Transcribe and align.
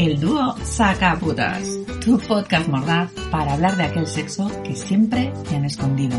El 0.00 0.18
dúo 0.18 0.56
Sacaputas, 0.64 1.62
tu 2.04 2.18
podcast 2.26 2.66
mordaz 2.68 3.10
para 3.30 3.52
hablar 3.52 3.76
de 3.76 3.84
aquel 3.84 4.06
sexo 4.06 4.48
que 4.64 4.74
siempre 4.74 5.30
te 5.48 5.56
han 5.56 5.64
escondido. 5.66 6.16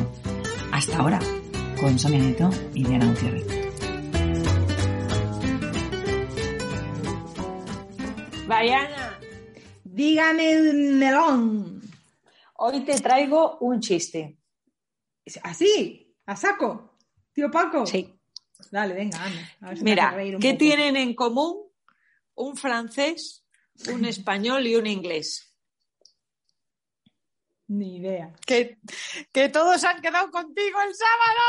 Hasta 0.72 0.98
ahora, 0.98 1.20
con 1.80 1.98
Sonia 1.98 2.20
Neto 2.20 2.50
y 2.76 2.84
Diana 2.86 3.08
Gutiérrez. 3.08 3.48
Vayana, 8.48 9.20
Dígame 9.84 10.56
melón. 11.00 11.82
hoy 12.58 12.82
te 12.86 13.00
traigo 13.00 13.58
un 13.60 13.80
chiste. 13.80 14.38
¿Así? 15.44 16.16
¿A 16.26 16.36
saco? 16.36 16.98
¿Tío 17.34 17.50
Paco? 17.52 17.86
Sí. 17.86 18.14
Dale, 18.72 18.94
venga, 18.94 19.24
anda. 19.24 19.42
A 19.62 19.68
ver 19.70 19.78
si 19.78 19.84
Mira, 19.84 20.08
hace 20.08 20.16
reír 20.18 20.36
un 20.36 20.42
¿qué 20.42 20.50
poco. 20.52 20.60
tienen 20.60 20.96
en 20.96 21.14
común 21.16 21.58
un 22.36 22.56
francés, 22.56 23.41
un 23.90 24.06
español 24.06 24.68
y 24.68 24.76
un 24.76 24.88
inglés? 24.88 25.56
Ni 27.68 27.98
idea. 27.98 28.34
Que, 28.46 28.78
que 29.32 29.50
todos 29.50 29.84
han 29.84 30.02
quedado 30.02 30.30
contigo 30.30 30.78
el 30.82 30.94
sábado. 30.94 31.42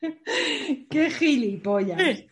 ¡Qué 0.90 1.10
gilipollas! 1.10 2.24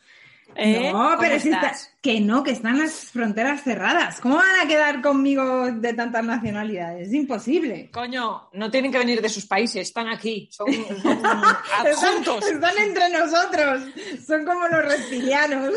¿Eh? 0.57 0.91
No, 0.93 0.99
¿Cómo 0.99 1.17
pero 1.19 1.39
si 1.41 1.51
está- 1.51 1.73
que 2.03 2.21
no, 2.21 2.43
que 2.43 2.51
están 2.53 2.79
las 2.79 2.93
fronteras 3.11 3.63
cerradas. 3.63 4.21
¿Cómo 4.21 4.37
van 4.37 4.61
a 4.65 4.69
quedar 4.69 5.01
conmigo 5.03 5.71
de 5.73 5.93
tantas 5.95 6.25
nacionalidades? 6.25 7.09
Es 7.09 7.15
imposible. 7.15 7.91
Coño, 7.93 8.49
no 8.53 8.71
tienen 8.71 8.91
que 8.91 8.99
venir 8.99 9.21
de 9.21 9.29
sus 9.29 9.47
países, 9.47 9.83
están 9.89 10.09
aquí, 10.09 10.49
son, 10.51 10.67
son 10.73 12.43
están 12.53 12.79
entre 12.79 13.09
nosotros. 13.11 13.83
Son 14.27 14.45
como 14.45 14.67
los 14.69 14.85
reptilianos. 14.85 15.75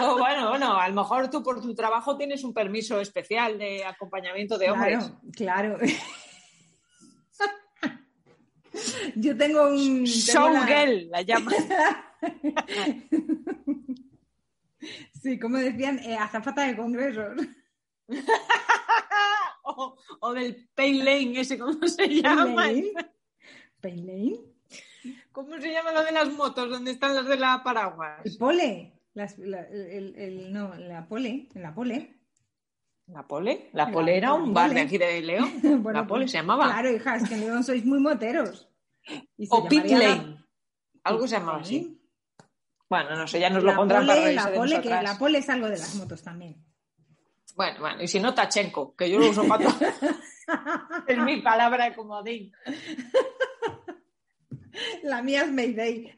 Oh, 0.00 0.16
bueno, 0.18 0.48
bueno, 0.48 0.78
a 0.80 0.88
lo 0.88 0.94
mejor 0.94 1.28
tú 1.28 1.42
por 1.42 1.60
tu 1.60 1.74
trabajo 1.74 2.16
tienes 2.16 2.44
un 2.44 2.54
permiso 2.54 2.98
especial 3.00 3.58
de 3.58 3.84
acompañamiento 3.84 4.56
de 4.56 4.70
hombres. 4.70 5.10
Claro, 5.36 5.76
claro. 5.76 5.92
Yo 9.16 9.36
tengo 9.36 9.68
un. 9.68 10.04
tengo 10.04 10.48
la- 10.48 10.66
Showgirl, 10.66 11.10
la 11.10 11.22
llaman. 11.22 11.54
Sí, 15.22 15.38
como 15.38 15.58
decían, 15.58 15.98
eh, 16.00 16.16
azafata 16.16 16.62
de 16.66 16.76
congresos. 16.76 17.36
o, 19.62 19.96
o 20.20 20.32
del 20.32 20.68
Pale 20.74 21.04
Lane, 21.04 21.40
ese, 21.40 21.58
¿cómo 21.58 21.86
se 21.86 22.08
llama? 22.08 22.46
Paylane. 22.56 22.92
Paylane. 23.80 24.40
¿Cómo 25.30 25.58
se 25.60 25.72
llama 25.72 25.92
lo 25.92 26.02
de 26.02 26.12
las 26.12 26.28
motos? 26.32 26.68
¿Dónde 26.68 26.90
están 26.90 27.14
las 27.14 27.26
de 27.28 27.36
la 27.36 27.62
paraguas? 27.62 28.20
El 28.24 28.36
pole. 28.36 28.92
Las- 29.14 29.38
la, 29.38 29.60
el, 29.60 30.14
el- 30.16 30.52
no, 30.52 30.74
la 30.74 31.06
pole. 31.06 31.48
La 31.54 31.72
pole. 31.72 32.16
¿La 33.12 33.26
Pole? 33.26 33.68
¿La 33.72 33.84
La 33.86 33.92
Pole 33.92 34.16
era 34.16 34.32
un 34.32 34.54
bar 34.54 34.72
de 34.72 34.80
aquí 34.80 34.96
de 34.96 35.20
León? 35.20 35.52
Bueno, 35.82 36.00
¿La 36.00 36.06
Pole 36.06 36.24
pues, 36.24 36.32
se 36.32 36.38
llamaba? 36.38 36.64
Claro, 36.66 36.90
hija, 36.90 37.16
es 37.16 37.28
que 37.28 37.34
en 37.34 37.40
León 37.40 37.64
sois 37.64 37.84
muy 37.84 37.98
moteros. 38.00 38.68
Y 39.36 39.46
se 39.46 39.54
o 39.54 39.68
Pit 39.68 39.84
la- 39.86 39.98
Lane. 39.98 40.44
Algo 41.04 41.26
se 41.26 41.36
llamaba 41.36 41.58
así. 41.58 41.98
Bueno, 42.88 43.16
no 43.16 43.26
sé, 43.26 43.40
ya 43.40 43.50
nos 43.50 43.64
La 43.64 43.72
lo 43.72 43.78
pondrán 43.78 44.06
para 44.06 44.14
pole, 44.18 44.26
reírse 44.26 44.50
la 44.50 44.56
pole, 44.56 44.80
que 44.80 44.88
la 44.90 45.18
pole 45.18 45.38
es 45.38 45.48
algo 45.48 45.66
de 45.68 45.78
las 45.78 45.94
motos 45.94 46.22
también. 46.22 46.64
Bueno, 47.54 47.80
bueno, 47.80 48.02
y 48.02 48.08
si 48.08 48.20
no, 48.20 48.32
Tachenko, 48.32 48.94
que 48.96 49.10
yo 49.10 49.18
lo 49.18 49.28
uso 49.28 49.46
para 49.46 49.64
todo. 49.64 49.76
es 51.06 51.18
mi 51.18 51.42
palabra 51.42 51.86
de 51.86 51.94
comodín. 51.94 52.52
La 55.02 55.22
mía 55.22 55.42
es 55.42 55.52
Mayday. 55.52 56.14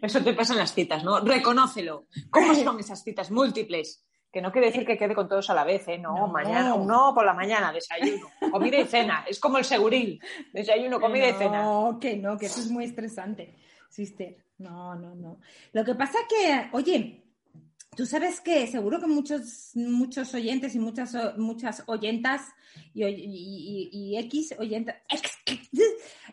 Eso 0.00 0.22
te 0.22 0.34
pasa 0.34 0.52
en 0.52 0.60
las 0.60 0.72
citas, 0.74 1.02
¿no? 1.02 1.20
Reconócelo. 1.20 2.06
¿Cómo 2.30 2.54
son 2.54 2.78
esas 2.78 3.02
citas 3.02 3.30
múltiples? 3.30 4.04
Que 4.32 4.40
no 4.40 4.50
quiere 4.50 4.68
decir 4.68 4.86
que 4.86 4.96
quede 4.96 5.14
con 5.14 5.28
todos 5.28 5.50
a 5.50 5.54
la 5.54 5.62
vez, 5.64 5.86
¿eh? 5.88 5.98
No, 5.98 6.16
No. 6.16 6.26
mañana, 6.28 6.74
no, 6.76 7.12
por 7.14 7.24
la 7.24 7.34
mañana, 7.34 7.70
desayuno, 7.72 8.26
comida 8.50 8.78
y 8.78 8.86
cena. 8.86 9.24
Es 9.28 9.38
como 9.38 9.58
el 9.58 9.64
seguril, 9.64 10.18
desayuno, 10.54 10.98
comida 11.00 11.28
y 11.28 11.32
cena. 11.34 11.62
No, 11.62 11.98
que 12.00 12.16
no, 12.16 12.38
que 12.38 12.46
eso 12.46 12.60
es 12.60 12.70
muy 12.70 12.84
estresante, 12.84 13.54
sister. 13.90 14.36
No, 14.58 14.94
no, 14.94 15.14
no. 15.14 15.38
Lo 15.72 15.84
que 15.84 15.94
pasa 15.94 16.18
que, 16.28 16.68
oye, 16.72 17.24
tú 17.94 18.06
sabes 18.06 18.40
que 18.40 18.66
seguro 18.66 18.98
que 19.00 19.06
muchos, 19.06 19.72
muchos 19.74 20.32
oyentes 20.32 20.74
y 20.74 20.78
muchas, 20.78 21.14
muchas 21.36 21.82
oyentas 21.86 22.42
y, 22.94 23.04
oy- 23.04 23.14
y- 23.26 23.90
y- 23.92 24.12
y 24.14 24.18
X 24.18 24.54
oyentas. 24.58 24.96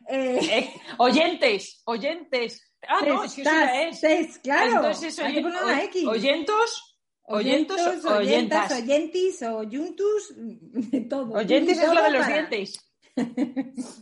eh, 0.07 0.39
Eh, 0.41 0.73
oyentes, 0.97 1.81
oyentes. 1.85 2.65
Ah, 2.87 2.99
no, 3.05 3.23
es 3.23 3.33
que 3.33 3.41
es. 3.41 3.47
Estáis, 3.95 4.39
claro. 4.39 4.75
Entonces, 4.77 5.19
hay 5.19 5.33
que 5.33 5.39
oyen- 5.39 5.43
poner 5.43 5.63
una 5.63 5.83
X. 5.83 6.07
oyentos, 6.07 6.88
oyentos, 7.29 7.79
oyentas, 7.79 8.11
oyentas. 8.11 8.71
oyentis, 8.81 9.41
oyuntus, 9.43 10.33
de 10.91 11.01
todo. 11.01 11.33
Oyentes 11.33 11.77
es 11.79 11.87
lo 11.93 12.01
de 12.03 12.11
los 12.11 12.21
para- 12.21 12.33
dientes. 12.47 12.91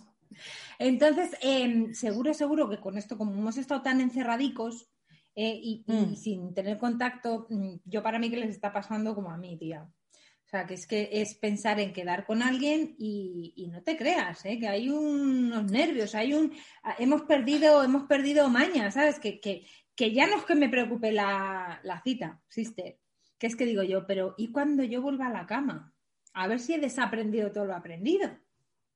Entonces, 0.80 1.32
em, 1.42 1.94
seguro, 1.94 2.34
seguro 2.34 2.70
que 2.70 2.80
con 2.80 2.98
esto, 2.98 3.18
como 3.18 3.34
hemos 3.34 3.58
estado 3.58 3.82
tan 3.82 4.00
encerradicos 4.02 4.88
eh, 5.36 5.60
y, 5.62 5.84
y 5.88 5.92
Mm. 5.94 6.16
sin 6.16 6.54
tener 6.54 6.78
contacto, 6.78 7.48
mm, 7.50 7.76
yo 7.86 8.02
para 8.04 8.20
mí 8.20 8.30
que 8.30 8.38
les 8.38 8.50
está 8.50 8.72
pasando 8.74 9.14
como 9.16 9.30
a 9.32 9.38
mí, 9.38 9.58
tía. 9.58 9.84
O 9.84 10.50
sea, 10.50 10.66
que 10.66 10.76
es 10.76 10.88
que 10.88 11.10
es 11.12 11.36
pensar 11.36 11.80
en 11.80 11.92
quedar 11.94 12.26
con 12.26 12.42
alguien 12.42 12.96
y, 12.98 13.54
y 13.56 13.68
no 13.68 13.84
te 13.84 13.98
creas, 13.98 14.46
¿eh? 14.46 14.58
que 14.60 14.68
hay 14.68 14.90
unos 14.90 15.70
nervios, 15.70 16.16
hay 16.16 16.34
un... 16.34 16.54
ah, 16.84 16.96
Hemos 17.00 17.24
perdido, 17.24 17.84
hemos 17.84 18.04
perdido 18.04 18.48
maña, 18.50 18.90
¿sabes? 18.92 19.20
Que, 19.20 19.40
que, 19.42 19.68
que 19.96 20.14
ya 20.14 20.26
no 20.26 20.38
es 20.38 20.46
que 20.46 20.56
me 20.56 20.70
preocupe 20.70 21.12
la, 21.12 21.82
la 21.84 22.02
cita, 22.02 22.42
sister. 22.48 22.98
Que 23.38 23.48
es 23.48 23.56
que 23.56 23.66
digo 23.66 23.84
yo, 23.84 24.08
pero 24.08 24.34
¿y 24.38 24.52
cuando 24.52 24.84
yo 24.84 25.02
vuelva 25.02 25.28
a 25.28 25.32
la 25.32 25.46
cama? 25.46 25.94
A 26.34 26.48
ver 26.48 26.60
si 26.60 26.74
he 26.74 26.80
desaprendido 26.80 27.52
todo 27.52 27.66
lo 27.66 27.76
aprendido. 27.76 28.30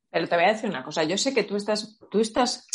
Pero 0.10 0.28
te 0.28 0.36
voy 0.36 0.46
a 0.46 0.54
decir 0.54 0.70
una 0.70 0.84
cosa, 0.84 1.04
yo 1.04 1.18
sé 1.18 1.34
que 1.34 1.44
tú 1.44 1.56
estás, 1.56 1.98
tú 2.10 2.20
estás, 2.20 2.68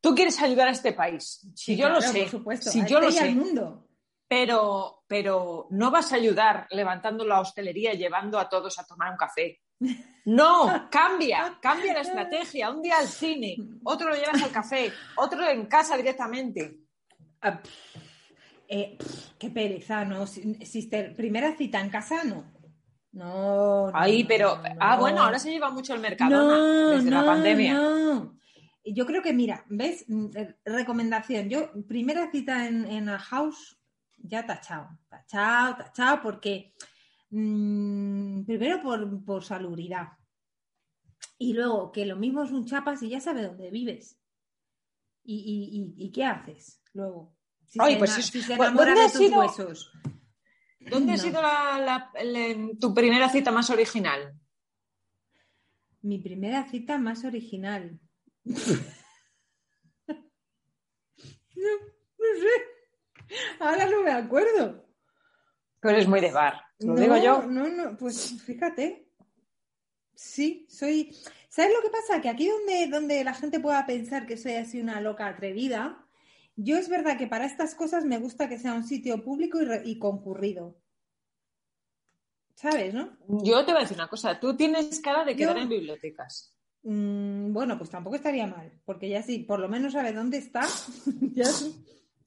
tú 0.00 0.14
quieres 0.14 0.40
ayudar 0.42 0.68
a 0.68 0.72
este 0.72 0.92
país. 0.92 1.46
Si 1.54 1.76
yo 1.76 1.88
lo 1.88 2.00
sé, 2.00 2.22
por 2.22 2.30
supuesto, 2.30 2.70
si 2.70 2.80
a 2.80 2.86
yo 2.86 3.00
lo 3.00 3.08
este 3.08 3.20
al 3.20 3.28
sé, 3.28 3.34
mundo. 3.34 3.88
pero, 4.26 5.04
pero 5.06 5.68
no 5.70 5.90
vas 5.90 6.12
a 6.12 6.16
ayudar 6.16 6.66
levantando 6.70 7.24
la 7.24 7.40
hostelería 7.40 7.94
y 7.94 7.98
llevando 7.98 8.38
a 8.38 8.48
todos 8.48 8.78
a 8.78 8.86
tomar 8.86 9.10
un 9.12 9.16
café. 9.16 9.60
No, 10.24 10.88
cambia, 10.90 11.58
cambia 11.60 11.92
la 11.94 12.00
estrategia. 12.00 12.70
Un 12.70 12.82
día 12.82 12.98
al 12.98 13.08
cine, 13.08 13.56
otro 13.84 14.08
lo 14.08 14.16
llevas 14.16 14.42
al 14.42 14.50
café, 14.52 14.92
otro 15.16 15.48
en 15.48 15.66
casa 15.66 15.96
directamente. 15.96 16.78
Eh, 18.74 18.96
pff, 18.98 19.32
qué 19.38 19.50
pereza, 19.50 20.04
¿no? 20.06 20.26
Si- 20.26 20.54
Sister, 20.64 21.14
primera 21.14 21.54
cita 21.56 21.78
en 21.78 21.90
casa, 21.90 22.24
no. 22.24 22.50
No, 23.12 23.90
no, 23.90 23.92
Ahí, 23.94 24.22
no, 24.22 24.28
pero, 24.28 24.56
no, 24.56 24.62
ah, 24.80 24.94
no. 24.94 25.00
bueno, 25.02 25.22
ahora 25.22 25.38
se 25.38 25.50
lleva 25.50 25.70
mucho 25.70 25.92
el 25.92 26.00
Mercadona 26.00 26.56
No, 26.56 26.88
desde 26.96 27.10
la 27.10 27.26
pandemia. 27.26 27.74
no. 27.74 28.38
Yo 28.84 29.04
creo 29.04 29.22
que, 29.22 29.34
mira, 29.34 29.64
¿ves? 29.68 30.06
Mm, 30.08 30.26
eh, 30.34 30.56
Recomendación. 30.64 31.48
Yo, 31.50 31.70
primera 31.86 32.30
cita 32.30 32.66
en, 32.66 32.86
en 32.86 33.08
house, 33.08 33.78
ya 34.16 34.46
tachado. 34.46 34.88
Tachado, 35.08 35.76
tachado, 35.76 36.22
porque 36.22 36.72
mm, 37.30 38.44
primero 38.44 38.80
por, 38.82 39.24
por 39.24 39.44
salubridad. 39.44 40.08
Y 41.38 41.52
luego 41.52 41.92
que 41.92 42.06
lo 42.06 42.16
mismo 42.16 42.42
es 42.42 42.50
un 42.52 42.64
chapas 42.64 43.02
y 43.02 43.10
ya 43.10 43.20
sabe 43.20 43.42
dónde 43.42 43.70
vives. 43.70 44.18
¿Y, 45.24 45.36
y, 45.36 46.02
y, 46.02 46.06
y 46.06 46.10
qué 46.10 46.24
haces 46.24 46.80
luego? 46.94 47.36
Si 47.72 47.78
Ay, 47.80 47.94
se, 47.94 47.98
pues 47.98 48.18
es- 48.18 48.26
si 48.26 48.42
se 48.42 48.48
¿dónde 48.54 48.64
enamora 48.66 48.94
de 48.94 49.00
has 49.00 49.12
tus 49.14 49.22
ido? 49.22 49.38
huesos. 49.40 49.90
¿Dónde 50.78 51.12
ha 51.14 51.16
sido 51.16 51.40
la- 51.40 52.10
tu 52.78 52.92
primera 52.92 53.30
cita 53.30 53.50
más 53.50 53.70
original? 53.70 54.34
Mi 56.02 56.18
primera 56.18 56.68
cita 56.68 56.98
más 56.98 57.24
original. 57.24 57.98
no, 58.44 58.54
no 61.56 62.40
sé. 62.40 63.36
Ahora 63.60 63.86
no 63.86 64.02
me 64.02 64.10
acuerdo. 64.12 64.86
Pero 65.80 65.96
es 65.96 66.06
muy 66.06 66.20
de 66.20 66.30
bar, 66.30 66.60
lo 66.80 66.92
no, 66.94 67.00
digo 67.00 67.16
yo. 67.16 67.42
No, 67.46 67.68
no, 67.68 67.96
pues 67.96 68.42
fíjate. 68.44 69.08
Sí, 70.14 70.66
soy. 70.68 71.16
¿Sabes 71.48 71.72
lo 71.74 71.80
que 71.82 71.88
pasa? 71.90 72.20
Que 72.20 72.28
aquí 72.28 72.46
donde, 72.48 72.86
donde 72.88 73.24
la 73.24 73.32
gente 73.34 73.60
pueda 73.60 73.84
pensar 73.86 74.26
que 74.26 74.36
soy 74.36 74.54
así 74.56 74.78
una 74.80 75.00
loca 75.00 75.26
atrevida, 75.26 76.06
yo 76.56 76.76
es 76.76 76.88
verdad 76.88 77.16
que 77.18 77.26
para 77.26 77.46
estas 77.46 77.74
cosas 77.74 78.04
me 78.04 78.18
gusta 78.18 78.48
que 78.48 78.58
sea 78.58 78.74
un 78.74 78.84
sitio 78.84 79.22
público 79.24 79.60
y, 79.60 79.64
re- 79.64 79.82
y 79.84 79.98
concurrido. 79.98 80.76
¿Sabes, 82.54 82.94
no? 82.94 83.16
Yo 83.42 83.64
te 83.64 83.72
voy 83.72 83.80
a 83.80 83.84
decir 83.84 83.96
una 83.96 84.08
cosa, 84.08 84.38
tú 84.38 84.56
tienes 84.56 85.00
cara 85.00 85.24
de 85.24 85.34
quedar 85.34 85.56
Yo- 85.56 85.62
en 85.62 85.68
bibliotecas. 85.68 86.54
Mm, 86.84 87.52
bueno, 87.52 87.78
pues 87.78 87.90
tampoco 87.90 88.16
estaría 88.16 88.46
mal, 88.46 88.72
porque 88.84 89.08
ya 89.08 89.22
sí, 89.22 89.38
por 89.40 89.60
lo 89.60 89.68
menos 89.68 89.92
sabe 89.92 90.12
dónde 90.12 90.38
está, 90.38 90.62
ya 91.34 91.44
es, 91.44 91.70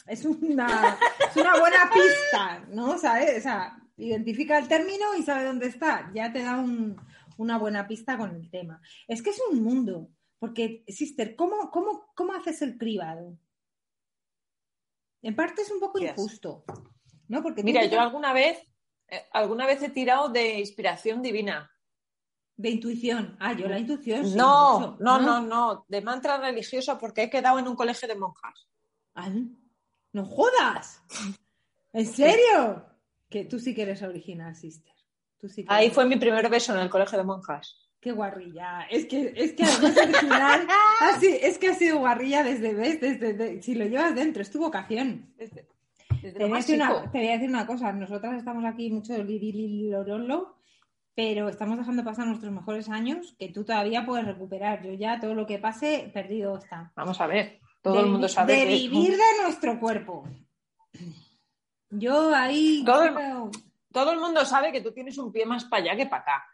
es 0.08 0.26
una, 0.26 0.98
es 1.30 1.36
una 1.36 1.60
buena 1.60 1.90
pista, 1.94 2.66
¿no? 2.72 2.98
¿Sabes? 2.98 3.38
O 3.40 3.42
sea, 3.42 3.78
identifica 3.98 4.58
el 4.58 4.68
término 4.68 5.14
y 5.18 5.24
sabe 5.24 5.44
dónde 5.46 5.68
está, 5.68 6.10
ya 6.14 6.32
te 6.32 6.42
da 6.42 6.58
un- 6.58 6.96
una 7.38 7.58
buena 7.58 7.86
pista 7.88 8.18
con 8.18 8.34
el 8.34 8.50
tema. 8.50 8.82
Es 9.10 9.22
que 9.22 9.30
es 9.32 9.42
un 9.52 9.62
mundo, 9.62 10.10
porque, 10.40 10.84
Sister, 10.88 11.36
¿cómo, 11.36 11.70
cómo, 11.70 12.12
cómo 12.16 12.34
haces 12.34 12.62
el 12.62 12.78
cribado? 12.78 13.38
En 15.26 15.36
parte 15.36 15.64
es 15.64 15.72
un 15.72 15.80
poco 15.80 15.98
Yes. 16.00 16.12
injusto, 16.12 16.64
¿no? 17.30 17.42
Porque 17.42 17.64
Mira, 17.64 17.84
yo 17.86 18.00
alguna 18.00 18.32
vez, 18.32 18.60
eh, 19.08 19.24
alguna 19.34 19.66
vez 19.66 19.82
he 19.82 19.90
tirado 19.90 20.30
de 20.30 20.60
inspiración 20.60 21.22
divina. 21.22 21.72
De 22.58 22.70
intuición. 22.70 23.36
Ah, 23.40 23.54
yo 23.54 23.68
la 23.68 23.80
intuición. 23.80 24.26
sí, 24.26 24.36
no, 24.36 24.80
mucho. 24.80 24.98
no, 25.04 25.20
no, 25.20 25.42
no, 25.42 25.86
de 25.90 26.02
mantra 26.02 26.38
religioso 26.38 26.98
porque 26.98 27.24
he 27.24 27.30
quedado 27.30 27.60
en 27.60 27.68
un 27.68 27.76
colegio 27.76 28.08
de 28.08 28.16
monjas. 28.16 28.68
Ah, 29.16 29.30
¡No 30.14 30.26
jodas! 30.26 31.02
¿En 31.92 32.06
serio? 32.06 32.86
Que 33.30 33.46
tú 33.46 33.60
sí 33.60 33.74
que 33.76 33.82
eres 33.82 34.02
original, 34.04 34.56
sister. 34.56 34.94
Tú 35.40 35.50
sí 35.50 35.66
que 35.66 35.74
Ahí 35.74 35.86
eres- 35.86 35.96
fue 35.96 36.06
mi 36.06 36.16
primer 36.18 36.48
beso 36.50 36.74
en 36.74 36.80
el 36.80 36.90
colegio 36.90 37.18
de 37.18 37.24
monjas. 37.26 37.85
Qué 38.06 38.12
guarrilla. 38.12 38.84
Es 38.92 39.08
que, 39.08 39.34
es 39.36 39.54
que 39.54 39.64
además 39.64 39.98
original. 39.98 40.68
Ah, 41.02 41.18
sí, 41.20 41.40
es 41.42 41.58
que 41.58 41.70
ha 41.70 41.74
sido 41.74 41.98
guarrilla 41.98 42.44
desde, 42.44 42.76
¿ves? 42.76 43.02
Desde, 43.02 43.34
de- 43.34 43.64
si 43.64 43.74
lo 43.74 43.84
llevas 43.86 44.14
dentro, 44.14 44.44
es 44.44 44.52
tu 44.52 44.60
vocación. 44.60 45.34
Desde, 45.38 45.66
desde 46.22 46.38
Te 46.38 46.44
voy, 46.46 46.54
a 46.54 46.58
decir 46.58 46.76
una, 46.76 46.88
chico. 46.90 47.10
te 47.12 47.18
voy 47.18 47.28
a 47.30 47.32
decir 47.32 47.50
una 47.50 47.66
cosa. 47.66 47.92
Nosotras 47.94 48.36
estamos 48.38 48.64
aquí 48.64 48.92
mucho 48.92 49.18
lirililorolo, 49.18 50.56
pero 51.16 51.50
estamos 51.50 51.80
dejando 51.80 52.04
pasar 52.04 52.28
nuestros 52.28 52.54
mejores 52.54 52.90
años 52.90 53.36
que 53.40 53.50
tú 53.50 53.64
todavía 53.66 54.06
puedes 54.06 54.28
recuperar. 54.28 54.84
Yo 54.84 54.94
ya 54.94 55.20
todo 55.20 55.34
lo 55.34 55.48
que 55.48 55.58
pase, 55.58 56.12
perdido 56.14 56.60
está. 56.60 56.92
Vamos 56.96 57.20
a 57.20 57.26
ver, 57.26 57.60
todo 57.82 57.96
de, 57.96 58.00
el 58.02 58.06
mundo 58.06 58.28
sabe 58.28 58.54
de 58.54 58.60
que 58.66 58.68
vivir 58.76 59.14
de 59.14 59.42
nuestro 59.42 59.80
cuerpo. 59.80 60.28
Yo 61.90 62.34
ahí 62.36 62.84
Todo 62.86 63.04
el- 63.04 63.14
creo- 63.16 63.52
todo 63.92 64.12
el 64.12 64.20
mundo 64.20 64.46
sabe 64.46 64.72
que 64.72 64.82
tú 64.82 64.92
tienes 64.92 65.18
un 65.18 65.32
pie 65.32 65.46
más 65.48 65.66
para 65.66 65.82
allá 65.84 65.96
que 65.96 66.06
para 66.06 66.22
acá. 66.22 66.46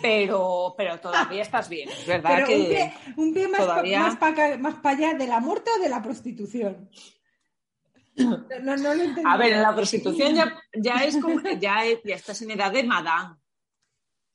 Pero, 0.00 0.74
pero 0.76 0.98
todavía 0.98 1.42
estás 1.42 1.68
bien, 1.68 1.88
es 1.90 2.06
verdad 2.06 2.30
pero 2.36 2.46
que 2.46 2.56
un 2.56 2.66
pie, 2.66 2.94
un 3.16 3.34
pie 3.34 3.48
más, 3.48 3.60
todavía- 3.60 4.16
más 4.58 4.74
para 4.76 4.96
allá 4.96 5.14
de 5.14 5.26
la 5.26 5.40
muerte 5.40 5.70
o 5.76 5.82
de 5.82 5.88
la 5.88 6.02
prostitución. 6.02 6.88
No, 8.16 8.38
no, 8.62 8.76
no 8.76 8.94
lo 8.94 9.02
entendí. 9.02 9.22
A 9.24 9.36
ver, 9.36 9.52
en 9.52 9.62
la 9.62 9.74
prostitución 9.74 10.34
ya, 10.34 10.58
ya 10.74 11.04
es 11.04 11.16
como, 11.18 11.40
ya, 11.60 11.84
es- 11.84 12.00
ya 12.04 12.14
estás 12.16 12.40
en 12.42 12.50
edad 12.52 12.72
de 12.72 12.82
madame. 12.82 13.36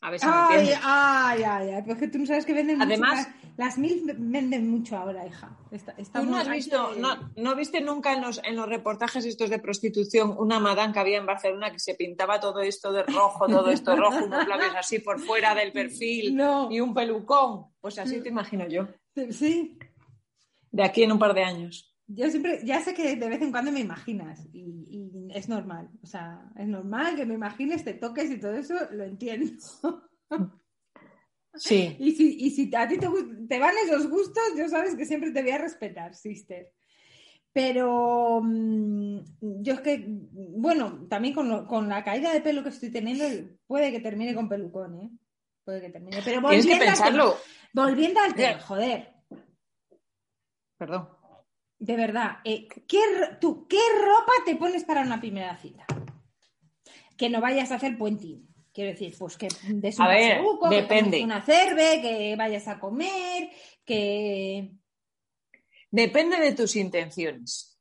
A 0.01 0.09
ver 0.11 0.19
si 0.19 0.25
me 0.25 0.31
Ay, 0.35 0.41
entiendes. 0.59 0.79
ay, 0.83 1.43
ay, 1.43 1.69
ay, 1.71 1.81
pues 1.83 1.97
que 1.97 2.07
tú 2.09 2.17
no 2.19 2.25
sabes 2.25 2.45
que 2.45 2.53
venden 2.53 2.81
Además- 2.81 3.27
mucho. 3.27 3.42
Las 3.55 3.77
mil 3.77 4.03
venden 4.17 4.67
mucho 4.69 4.97
ahora, 4.97 5.27
hija. 5.27 5.55
Está- 5.69 5.93
¿Tú 6.21 6.25
no 6.25 6.37
has 6.37 6.49
visto, 6.49 6.95
no, 6.95 7.31
no 7.35 7.55
viste 7.55 7.81
nunca 7.81 8.13
en 8.13 8.21
los, 8.21 8.41
en 8.43 8.55
los 8.55 8.67
reportajes 8.67 9.25
estos 9.25 9.49
de 9.51 9.59
prostitución 9.59 10.35
una 10.39 10.59
madame 10.59 10.91
que 10.91 10.99
había 10.99 11.17
en 11.19 11.25
Barcelona 11.27 11.71
que 11.71 11.77
se 11.79 11.93
pintaba 11.93 12.39
todo 12.39 12.61
esto 12.61 12.91
de 12.91 13.03
rojo, 13.03 13.45
todo 13.47 13.69
esto 13.69 13.95
rojo, 13.95 14.25
unos 14.25 14.47
labios 14.47 14.73
así 14.75 14.99
por 14.99 15.19
fuera 15.19 15.53
del 15.53 15.71
perfil 15.71 16.35
No. 16.35 16.71
y 16.71 16.79
un 16.79 16.93
pelucón? 16.95 17.65
Pues 17.79 17.99
así 17.99 18.21
te 18.21 18.29
imagino 18.29 18.67
yo, 18.67 18.87
Sí, 19.29 19.77
de 20.71 20.83
aquí 20.83 21.03
en 21.03 21.11
un 21.11 21.19
par 21.19 21.35
de 21.35 21.43
años. 21.43 21.95
yo 22.07 22.29
siempre, 22.31 22.61
ya 22.65 22.81
sé 22.81 22.95
que 22.95 23.15
de 23.15 23.29
vez 23.29 23.41
en 23.41 23.51
cuando 23.51 23.71
me 23.71 23.81
imaginas 23.81 24.47
y, 24.51 24.87
y 24.89 25.27
es 25.31 25.47
normal. 25.47 25.89
O 26.01 26.07
sea, 26.07 26.49
es 26.57 26.67
normal 26.67 27.15
que 27.15 27.25
me 27.27 27.35
imagines, 27.35 27.83
te 27.83 27.93
toques 27.93 28.31
y 28.31 28.39
todo 28.39 28.53
eso, 28.55 28.73
lo 28.91 29.03
entiendo. 29.03 29.53
Sí. 31.55 31.95
Y 31.99 32.11
si, 32.13 32.37
y 32.39 32.49
si 32.51 32.71
a 32.75 32.87
ti 32.87 32.97
te, 32.97 33.07
te 33.47 33.59
van 33.59 33.73
esos 33.85 34.09
gustos, 34.09 34.43
yo 34.57 34.67
sabes 34.69 34.95
que 34.95 35.05
siempre 35.05 35.31
te 35.31 35.41
voy 35.41 35.51
a 35.51 35.57
respetar, 35.59 36.15
sister. 36.15 36.71
Pero 37.51 38.41
mm, 38.43 39.19
yo 39.61 39.73
es 39.73 39.81
que, 39.81 40.03
bueno, 40.07 41.05
también 41.07 41.35
con, 41.35 41.49
lo- 41.49 41.67
con 41.67 41.87
la 41.87 42.03
caída 42.03 42.33
de 42.33 42.41
pelo 42.41 42.63
que 42.63 42.69
estoy 42.69 42.89
teniendo, 42.91 43.25
puede 43.67 43.91
que 43.91 43.99
termine 43.99 44.33
con 44.33 44.49
pelucón, 44.49 44.99
¿eh? 44.99 45.09
Puede 45.63 45.79
que 45.81 45.89
termine. 45.91 46.17
Pero 46.25 46.41
Tienes 46.47 46.65
que 46.65 46.71
volviendo 46.73 46.73
al 46.83 46.89
pensarlo. 46.89 47.37
tema- 47.71 47.85
volviendo 47.85 48.19
al 48.21 48.33
tema, 48.35 48.59
joder, 48.59 49.13
Perdón. 50.77 51.09
de 51.79 51.95
verdad, 51.95 52.37
eh, 52.43 52.67
¿qué, 52.87 52.99
tú, 53.39 53.67
¿qué 53.67 53.77
ropa 54.01 54.31
te 54.45 54.55
pones 54.55 54.83
para 54.83 55.01
una 55.01 55.19
primera 55.19 55.55
cita? 55.57 55.85
Que 57.17 57.29
no 57.29 57.39
vayas 57.39 57.71
a 57.71 57.75
hacer 57.75 57.97
puenting. 57.97 58.47
Quiero 58.73 58.91
decir, 58.91 59.15
pues 59.17 59.37
que 59.37 59.47
des 59.67 59.99
un 59.99 60.05
A 60.05 60.07
ver, 60.07 60.41
que 60.69 60.75
depende. 60.75 61.19
tomes 61.19 61.23
una 61.23 61.41
cerve, 61.41 62.01
que 62.01 62.35
vayas 62.35 62.67
a 62.67 62.79
comer, 62.79 63.49
que... 63.85 64.71
Depende 65.91 66.37
de 66.39 66.53
tus 66.53 66.75
intenciones. 66.75 67.79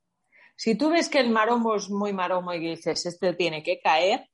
Si 0.54 0.74
tú 0.74 0.90
ves 0.90 1.08
que 1.08 1.18
el 1.18 1.30
maromo 1.30 1.74
es 1.74 1.88
muy 1.88 2.12
maromo 2.12 2.52
y 2.52 2.60
dices, 2.60 3.06
este 3.06 3.32
tiene 3.32 3.62
que 3.62 3.80
caer, 3.80 4.28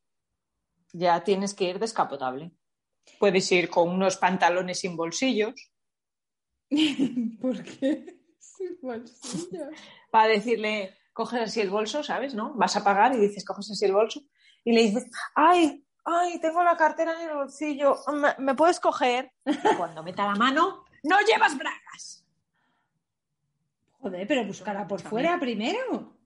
ya 0.93 1.23
tienes 1.23 1.55
que 1.55 1.65
ir 1.65 1.79
descapotable. 1.79 2.51
Puedes 3.21 3.51
ir 3.53 3.71
con 3.71 3.89
unos 3.89 4.17
pantalones 4.17 4.81
sin 4.81 4.97
bolsillos 4.97 5.55
¿Por 7.41 7.63
qué? 7.65 8.21
Sin 8.39 8.79
bolsillo. 8.83 9.71
para 10.11 10.29
decirle, 10.29 10.95
coges 11.13 11.41
así 11.41 11.61
el 11.61 11.71
bolso, 11.71 12.03
¿sabes? 12.03 12.35
¿No? 12.35 12.55
Vas 12.55 12.77
a 12.77 12.85
pagar 12.85 13.15
y 13.15 13.19
dices, 13.19 13.45
coges 13.45 13.71
así 13.71 13.85
el 13.85 13.93
bolso 13.93 14.21
y 14.65 14.73
le 14.73 14.83
dices, 14.83 15.07
ay, 15.35 15.85
ay, 16.05 16.41
tengo 16.41 16.63
la 16.63 16.77
cartera 16.77 17.21
en 17.21 17.29
el 17.29 17.37
bolsillo, 17.37 17.97
¿me, 18.13 18.35
me 18.39 18.55
puedes 18.55 18.81
coger? 18.81 19.33
Y 19.45 19.55
cuando 19.77 20.03
meta 20.03 20.27
la 20.27 20.35
mano, 20.35 20.85
no 21.03 21.17
llevas 21.21 21.57
bragas. 21.57 22.25
Joder, 24.01 24.27
pero 24.27 24.45
buscará 24.47 24.87
por 24.87 25.01
fuera 25.01 25.39
primero. 25.39 26.17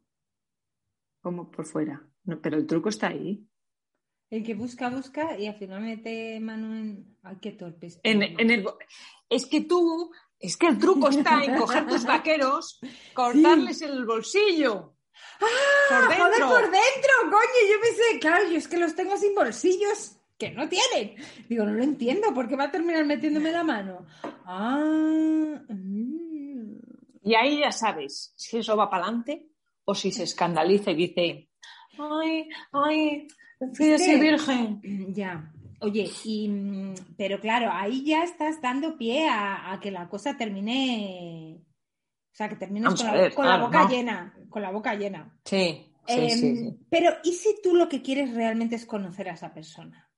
Como 1.20 1.50
por 1.50 1.66
fuera. 1.66 2.02
No, 2.24 2.40
pero 2.40 2.56
el 2.56 2.66
truco 2.66 2.88
está 2.88 3.08
ahí. 3.08 3.46
El 4.30 4.42
que 4.42 4.54
busca, 4.54 4.88
busca 4.88 5.38
y 5.38 5.46
al 5.46 5.56
final 5.56 5.82
mete 5.82 6.40
mano 6.40 6.74
en... 6.74 7.18
Ay, 7.22 7.36
qué 7.40 7.52
torpe 7.52 7.88
estoy. 7.88 8.10
En, 8.10 8.22
en 8.22 8.50
el, 8.50 8.64
es 9.28 9.46
que 9.46 9.62
tú, 9.62 10.10
es 10.38 10.56
que 10.56 10.68
el 10.68 10.78
truco 10.78 11.08
está 11.08 11.44
en 11.44 11.56
coger 11.56 11.86
tus 11.86 12.04
vaqueros, 12.04 12.80
cortarles 13.14 13.82
el 13.82 14.04
bolsillo. 14.06 14.96
Por 15.38 16.08
dentro. 16.08 16.26
¡Joder, 16.26 16.40
por 16.40 16.62
dentro, 16.70 17.12
coño! 17.22 17.60
Yo 17.70 17.80
pensé, 17.80 18.18
claro, 18.20 18.48
yo 18.50 18.58
es 18.58 18.68
que 18.68 18.78
los 18.78 18.94
tengo 18.94 19.16
sin 19.16 19.34
bolsillos 19.34 20.16
que 20.38 20.50
no 20.50 20.68
tienen. 20.68 21.16
Digo, 21.48 21.64
no 21.64 21.72
lo 21.72 21.82
entiendo, 21.82 22.32
¿por 22.34 22.48
qué 22.48 22.56
va 22.56 22.64
a 22.64 22.70
terminar 22.70 23.04
metiéndome 23.04 23.52
la 23.52 23.62
mano? 23.64 24.06
Ah, 24.44 25.62
mm. 25.68 26.78
Y 27.24 27.34
ahí 27.34 27.60
ya 27.60 27.70
sabes 27.70 28.32
si 28.36 28.58
eso 28.58 28.76
va 28.76 28.90
para 28.90 29.04
adelante 29.04 29.46
o 29.84 29.94
si 29.94 30.10
se 30.10 30.24
escandaliza 30.24 30.90
y 30.90 30.94
dice, 30.94 31.48
ay, 31.98 32.48
ay, 32.72 33.28
fui 33.74 33.98
Sí. 33.98 34.18
virgen. 34.18 34.80
Ya. 35.14 35.52
Oye, 35.80 36.08
y, 36.24 36.48
mm, 36.48 36.94
pero 37.16 37.40
claro, 37.40 37.70
ahí 37.72 38.04
ya 38.04 38.22
estás 38.24 38.60
dando 38.60 38.96
pie 38.96 39.28
a, 39.28 39.72
a 39.72 39.80
que 39.80 39.90
la 39.90 40.08
cosa 40.08 40.36
termine. 40.36 41.51
O 42.32 42.34
sea, 42.34 42.48
que 42.48 42.56
termines 42.56 42.84
Vamos 42.84 43.02
con, 43.02 43.10
la, 43.12 43.20
ver, 43.20 43.34
con 43.34 43.44
la 43.44 43.50
claro, 43.52 43.66
boca 43.66 43.82
¿no? 43.84 43.90
llena. 43.90 44.34
Con 44.48 44.62
la 44.62 44.70
boca 44.70 44.94
llena. 44.94 45.38
Sí, 45.44 45.92
sí, 46.06 46.14
Em, 46.14 46.30
sí, 46.30 46.56
sí. 46.56 46.86
Pero, 46.90 47.10
¿y 47.24 47.32
si 47.34 47.60
tú 47.62 47.74
lo 47.76 47.88
que 47.88 48.00
quieres 48.02 48.34
realmente 48.34 48.76
es 48.76 48.86
conocer 48.86 49.28
a 49.28 49.34
esa 49.34 49.52
persona? 49.52 50.10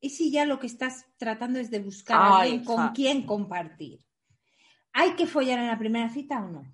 ¿Y 0.00 0.10
si 0.10 0.30
ya 0.30 0.44
lo 0.46 0.58
que 0.58 0.66
estás 0.66 1.06
tratando 1.18 1.58
es 1.58 1.70
de 1.70 1.80
buscar 1.80 2.16
a 2.18 2.38
alguien 2.40 2.64
con 2.64 2.76
hija. 2.84 2.92
quien 2.94 3.26
compartir? 3.26 4.04
¿Hay 4.92 5.12
que 5.14 5.26
follar 5.26 5.58
en 5.58 5.66
la 5.66 5.78
primera 5.78 6.08
cita 6.08 6.38
o 6.42 6.48
no? 6.48 6.64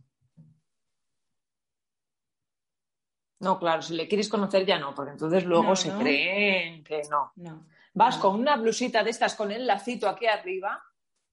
No, 3.41 3.59
claro, 3.59 3.83
si 3.83 3.95
le 3.95 4.07
quieres 4.07 4.29
conocer 4.29 4.65
ya 4.65 4.79
no, 4.79 4.95
porque 4.95 5.13
entonces 5.13 5.45
luego 5.45 5.65
No, 5.65 5.77
se 5.77 5.89
no. 5.89 5.99
creen 5.99 6.85
que 6.85 7.03
no. 7.11 7.33
No. 7.37 7.67
Vas 7.95 8.17
con 8.19 8.39
una 8.39 8.57
blusita 8.57 9.03
de 9.03 9.11
estas 9.11 9.35
con 9.35 9.51
el 9.51 9.67
lacito 9.67 10.09
aquí 10.09 10.27
arriba, 10.27 10.81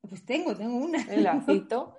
Pues 0.02 0.26
tengo, 0.26 0.56
tengo 0.56 0.76
una. 0.78 1.04
el 1.04 1.24
lacito. 1.24 1.96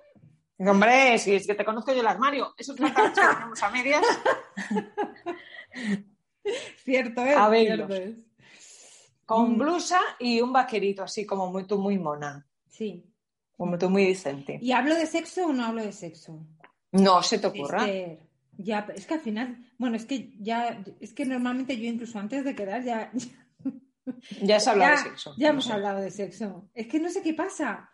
Hombre, 0.67 1.17
si 1.17 1.33
es 1.35 1.47
que 1.47 1.55
te 1.55 1.65
conozco 1.65 1.93
yo 1.93 2.01
el 2.01 2.07
armario, 2.07 2.53
esos 2.57 2.75
pantalones 2.77 3.17
que 3.19 3.35
tenemos 3.35 3.63
a 3.63 3.69
medias. 3.71 4.03
Cierto 6.83 7.25
es, 7.25 7.37
A 7.37 7.49
cierto 7.51 7.93
es. 7.93 8.15
Con 9.25 9.53
Mm. 9.53 9.57
blusa 9.57 9.99
y 10.19 10.41
un 10.41 10.51
vaquerito, 10.51 11.03
así 11.03 11.25
como 11.25 11.51
muy, 11.51 11.65
tú 11.65 11.77
muy 11.77 11.97
mona, 11.97 12.45
Sí. 12.67 13.05
como 13.55 13.77
tú 13.77 13.89
muy 13.89 14.05
decente. 14.07 14.59
¿Y 14.61 14.71
hablo 14.71 14.95
de 14.95 15.05
sexo 15.05 15.45
o 15.47 15.53
no 15.53 15.65
hablo 15.65 15.81
de 15.83 15.93
sexo? 15.93 16.45
No 16.91 17.21
se 17.23 17.39
te 17.39 17.47
ocurra. 17.47 17.85
Esther, 17.85 18.19
ya, 18.57 18.87
es 18.95 19.05
que 19.05 19.13
al 19.13 19.19
final, 19.21 19.57
bueno, 19.77 19.95
es 19.95 20.05
que 20.05 20.33
ya, 20.39 20.83
es 20.99 21.13
que 21.13 21.25
normalmente 21.25 21.77
yo 21.77 21.85
incluso 21.87 22.19
antes 22.19 22.43
de 22.43 22.55
quedar 22.55 22.83
ya, 22.83 23.11
Ya 24.41 24.55
has 24.57 24.67
hablado 24.67 24.95
ya, 24.95 25.03
de 25.03 25.09
sexo. 25.09 25.35
Ya 25.37 25.47
no 25.47 25.51
hemos 25.53 25.65
sé. 25.65 25.73
hablado 25.73 26.01
de 26.01 26.11
sexo. 26.11 26.69
Es 26.73 26.87
que 26.87 26.99
no 26.99 27.09
sé 27.09 27.21
qué 27.21 27.33
pasa. 27.35 27.90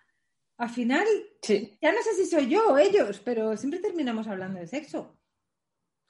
Al 0.58 0.70
final, 0.70 1.06
Sí. 1.42 1.78
ya 1.82 1.92
no 1.92 2.02
sé 2.02 2.14
si 2.16 2.26
soy 2.26 2.48
yo 2.48 2.70
o 2.70 2.78
ellos, 2.78 3.22
pero 3.24 3.56
siempre 3.58 3.80
terminamos 3.80 4.28
hablando 4.28 4.60
de 4.60 4.68
sexo. 4.68 5.18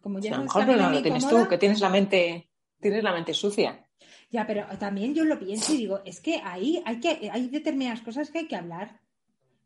Como 0.01 0.19
ya 0.19 0.33
a 0.35 0.37
lo 0.37 0.43
mejor 0.43 0.67
no 0.67 0.89
lo 0.89 1.01
tienes 1.01 1.27
tú, 1.27 1.47
que 1.49 1.57
tienes 1.57 1.81
la 1.81 1.89
mente, 1.89 2.49
tienes 2.79 3.03
la 3.03 3.11
mente 3.13 3.33
sucia. 3.33 3.85
Ya, 4.29 4.45
pero 4.47 4.65
también 4.77 5.13
yo 5.15 5.25
lo 5.25 5.37
pienso 5.39 5.73
y 5.73 5.77
digo, 5.77 6.01
es 6.05 6.21
que 6.21 6.41
ahí 6.43 6.81
hay 6.85 6.99
que 6.99 7.29
hay 7.31 7.47
determinadas 7.49 8.01
cosas 8.01 8.29
que 8.31 8.39
hay 8.39 8.47
que 8.47 8.55
hablar. 8.55 9.01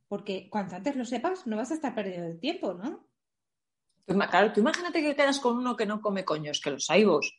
Porque 0.08 0.50
cuanto 0.50 0.76
antes 0.76 0.96
lo 0.96 1.06
sepas, 1.06 1.48
no 1.48 1.58
vas 1.58 1.72
a 1.72 1.76
estar 1.76 1.94
perdiendo 1.96 2.28
el 2.28 2.40
tiempo, 2.40 2.74
¿no? 2.74 3.08
Claro, 4.06 4.52
tú 4.52 4.60
imagínate 4.60 5.02
que 5.02 5.16
quedas 5.16 5.40
con 5.40 5.58
uno 5.58 5.76
que 5.78 5.86
no 5.86 6.02
come 6.02 6.26
coños, 6.26 6.60
que 6.60 6.72
los 6.72 6.90
hay 6.90 7.06
vos. 7.06 7.34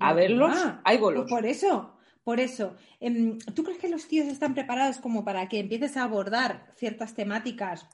A 0.00 0.12
verlos, 0.12 0.54
hay 0.84 0.98
Pues 0.98 1.00
bolos. 1.00 1.30
por 1.30 1.46
eso, 1.46 1.97
por 2.28 2.40
eso. 2.40 2.76
Em, 3.00 3.38
¿Tú 3.38 3.64
crees 3.64 3.78
que 3.78 3.88
los 3.88 4.06
tíos 4.06 4.26
están 4.28 4.52
preparados 4.52 4.98
como 4.98 5.24
para 5.24 5.48
que 5.48 5.60
empieces 5.60 5.96
a 5.96 6.02
abordar 6.02 6.74
ciertas 6.76 7.14
temáticas 7.14 7.88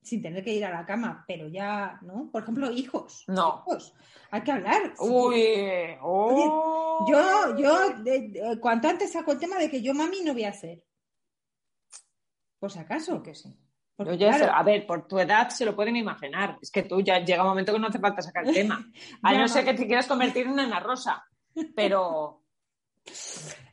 sin 0.00 0.22
tener 0.22 0.42
que 0.42 0.54
ir 0.54 0.64
a 0.64 0.70
la 0.70 0.86
cama, 0.86 1.26
pero 1.28 1.46
ya, 1.48 1.98
¿no? 2.00 2.30
Por 2.32 2.42
ejemplo, 2.42 2.70
hijos. 2.70 3.22
No. 3.28 3.62
Hijos. 3.66 3.92
Hay 4.30 4.40
que 4.44 4.52
hablar. 4.52 4.94
Uy, 4.98 5.44
oh. 6.00 7.04
Yo, 7.06 7.54
yo, 7.58 7.90
de- 8.02 8.28
de- 8.30 8.58
cuanto 8.60 8.88
antes 8.88 9.12
saco 9.12 9.32
el 9.32 9.38
tema 9.38 9.58
de 9.58 9.70
que 9.70 9.82
yo 9.82 9.92
mami 9.92 10.22
no 10.24 10.32
voy 10.32 10.44
a 10.44 10.52
ser. 10.54 10.82
Por 12.58 12.70
si 12.72 12.78
acaso. 12.78 13.22
que 13.22 13.34
sí. 13.34 13.54
Porque, 13.94 14.16
ya 14.16 14.30
a 14.58 14.62
ver, 14.62 14.86
por 14.86 15.06
tu 15.06 15.18
edad 15.18 15.50
se 15.50 15.66
lo 15.66 15.76
pueden 15.76 15.96
imaginar. 15.96 16.56
Es 16.62 16.70
que 16.70 16.84
tú 16.84 17.02
ya 17.02 17.18
llega 17.22 17.42
un 17.42 17.50
momento 17.50 17.74
que 17.74 17.78
no 17.78 17.88
hace 17.88 17.98
falta 17.98 18.22
sacar 18.22 18.48
el 18.48 18.54
tema. 18.54 18.90
A 19.22 19.34
no. 19.34 19.46
ser 19.48 19.66
que 19.66 19.74
te 19.74 19.86
quieras 19.86 20.06
convertir 20.06 20.46
en 20.46 20.52
una 20.52 20.80
rosa. 20.80 21.22
Pero 21.76 22.43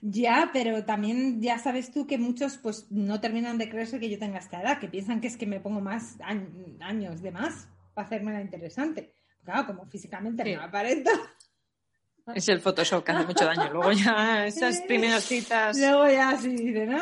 ya, 0.02 0.50
pero 0.54 0.84
también 0.86 1.42
ya 1.42 1.58
sabes 1.60 1.92
tú 1.92 2.08
que 2.08 2.18
muchos 2.18 2.58
pues 2.58 2.88
no 2.92 3.20
terminan 3.22 3.58
de 3.58 3.70
creerse 3.70 4.00
que 4.00 4.10
yo 4.10 4.20
tenga 4.20 4.40
esta 4.40 4.62
edad, 4.62 4.80
que 4.80 4.88
piensan 4.88 5.22
que 5.22 5.28
es 5.28 5.38
que 5.38 5.46
me 5.48 5.60
pongo 5.60 5.80
más 5.82 6.18
añ- 6.20 6.78
años 6.82 7.22
de 7.22 7.32
más 7.32 7.68
para 7.94 8.08
hacerme 8.08 8.34
la 8.34 8.42
interesante. 8.42 9.14
Claro, 9.44 9.68
como 9.68 9.86
físicamente 9.88 10.44
Sí. 10.44 10.56
no 10.56 10.62
aparento. 10.62 11.10
es 12.36 12.48
el 12.50 12.62
Photoshop 12.62 13.04
que 13.04 13.12
hace 13.12 13.26
mucho 13.26 13.46
daño. 13.46 13.72
Luego 13.74 13.92
ya 13.92 14.46
esas 14.48 14.82
primeras 14.82 15.24
citas. 15.24 15.78
Luego 15.78 16.10
ya 16.10 16.30
así 16.30 16.50
dice, 16.50 16.86
no, 16.86 17.02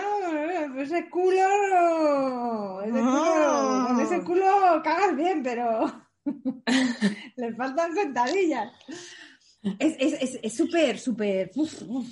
ese 0.79 1.09
culo, 1.09 2.81
ese 2.81 2.91
culo, 2.91 3.03
Ah. 3.05 3.85
con 3.89 3.99
ese 4.01 4.21
culo 4.23 4.81
cagas 4.83 5.15
bien, 5.15 5.43
pero 5.43 5.91
le 7.35 7.53
faltan 7.55 7.93
sentadillas. 7.95 8.71
Es 9.77 9.95
es- 9.99 10.39
es- 10.41 10.53
súper, 10.55 10.99
súper, 10.99 11.51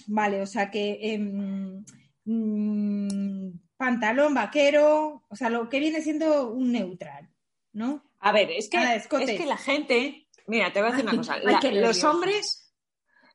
vale, 0.08 0.42
o 0.42 0.46
sea 0.46 0.70
que 0.70 0.98
em, 1.14 1.84
mm, 2.26 3.52
pantalón 3.78 4.34
vaquero, 4.34 5.24
o 5.30 5.36
sea, 5.36 5.50
lo 5.50 5.70
que 5.70 5.80
viene 5.80 6.02
siendo 6.02 6.50
un 6.52 6.72
neutral, 6.72 7.30
¿no? 7.74 8.04
A 8.20 8.32
ver, 8.32 8.52
es 8.52 8.70
que, 8.70 8.78
es 9.22 9.30
que 9.38 9.46
la 9.46 9.58
gente, 9.58 10.28
mira, 10.48 10.74
te 10.74 10.80
voy 10.82 10.90
a 10.90 10.92
decir 10.92 11.06
una 11.06 11.14
cosa. 11.18 11.38
La- 11.40 11.60
los 11.82 12.04
hombres, 12.04 12.74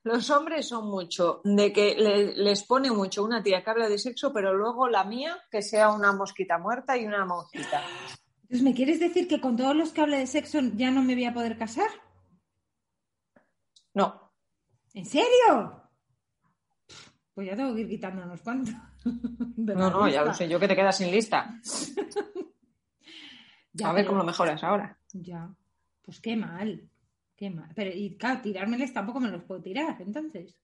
los 0.04 0.31
hombres 0.31 0.66
son 0.69 0.88
mucho 0.90 1.40
de 1.45 1.73
que 1.73 1.95
le- 1.95 2.35
les 2.37 2.64
pone 2.64 2.90
mucho 2.90 3.25
una 3.25 3.42
tía 3.42 3.62
que 3.62 3.71
habla 3.71 3.88
de 3.88 3.99
sexo, 3.99 4.33
pero 4.33 4.52
luego 4.52 4.88
la 4.88 5.04
mía 5.04 5.38
que 5.50 5.62
sea 5.62 5.90
una 5.90 6.12
mosquita 6.12 6.59
muerta 6.59 6.97
y 6.99 7.07
una 7.07 7.25
monjita. 7.25 7.83
Entonces, 8.42 8.62
¿me 8.62 8.75
quieres 8.75 9.00
decir 9.00 9.26
que 9.28 9.40
con 9.40 9.57
todos 9.57 9.75
los 9.76 9.92
que 9.92 10.00
hable 10.02 10.19
de 10.19 10.26
sexo 10.26 10.61
ya 10.76 10.90
no 10.90 11.02
me 11.02 11.14
voy 11.14 11.25
a 11.25 11.33
poder 11.33 11.57
casar? 11.57 11.88
No, 13.94 14.32
¿En 14.94 15.04
serio? 15.06 15.80
Pues 17.34 17.46
ya 17.49 17.56
tengo 17.56 17.75
que 17.75 17.80
ir 17.82 17.88
quitando 17.88 18.22
unos 18.22 18.40
cuantos. 18.42 18.75
no, 19.56 19.90
no, 19.90 20.08
ya 20.08 20.22
lo 20.25 20.34
sé, 20.34 20.49
yo 20.49 20.61
que 20.61 20.68
te 20.68 20.76
quedas 20.76 20.96
sin 20.99 21.11
lista. 21.11 21.58
Ya, 23.75 23.88
a 23.88 23.92
ver 23.94 24.02
pero- 24.02 24.11
cómo 24.11 24.18
lo 24.20 24.26
mejoras 24.26 24.62
ahora. 24.64 24.99
Ya, 25.14 25.49
pues 26.02 26.20
qué 26.20 26.37
mal, 26.37 26.90
qué 27.37 27.49
mal. 27.49 27.70
Pero, 27.75 27.90
y 27.90 28.18
claro, 28.18 28.42
tirármeles 28.42 28.92
tampoco 28.92 29.18
me 29.18 29.30
los 29.30 29.42
puedo 29.44 29.62
tirar, 29.62 29.96
entonces. 30.02 30.58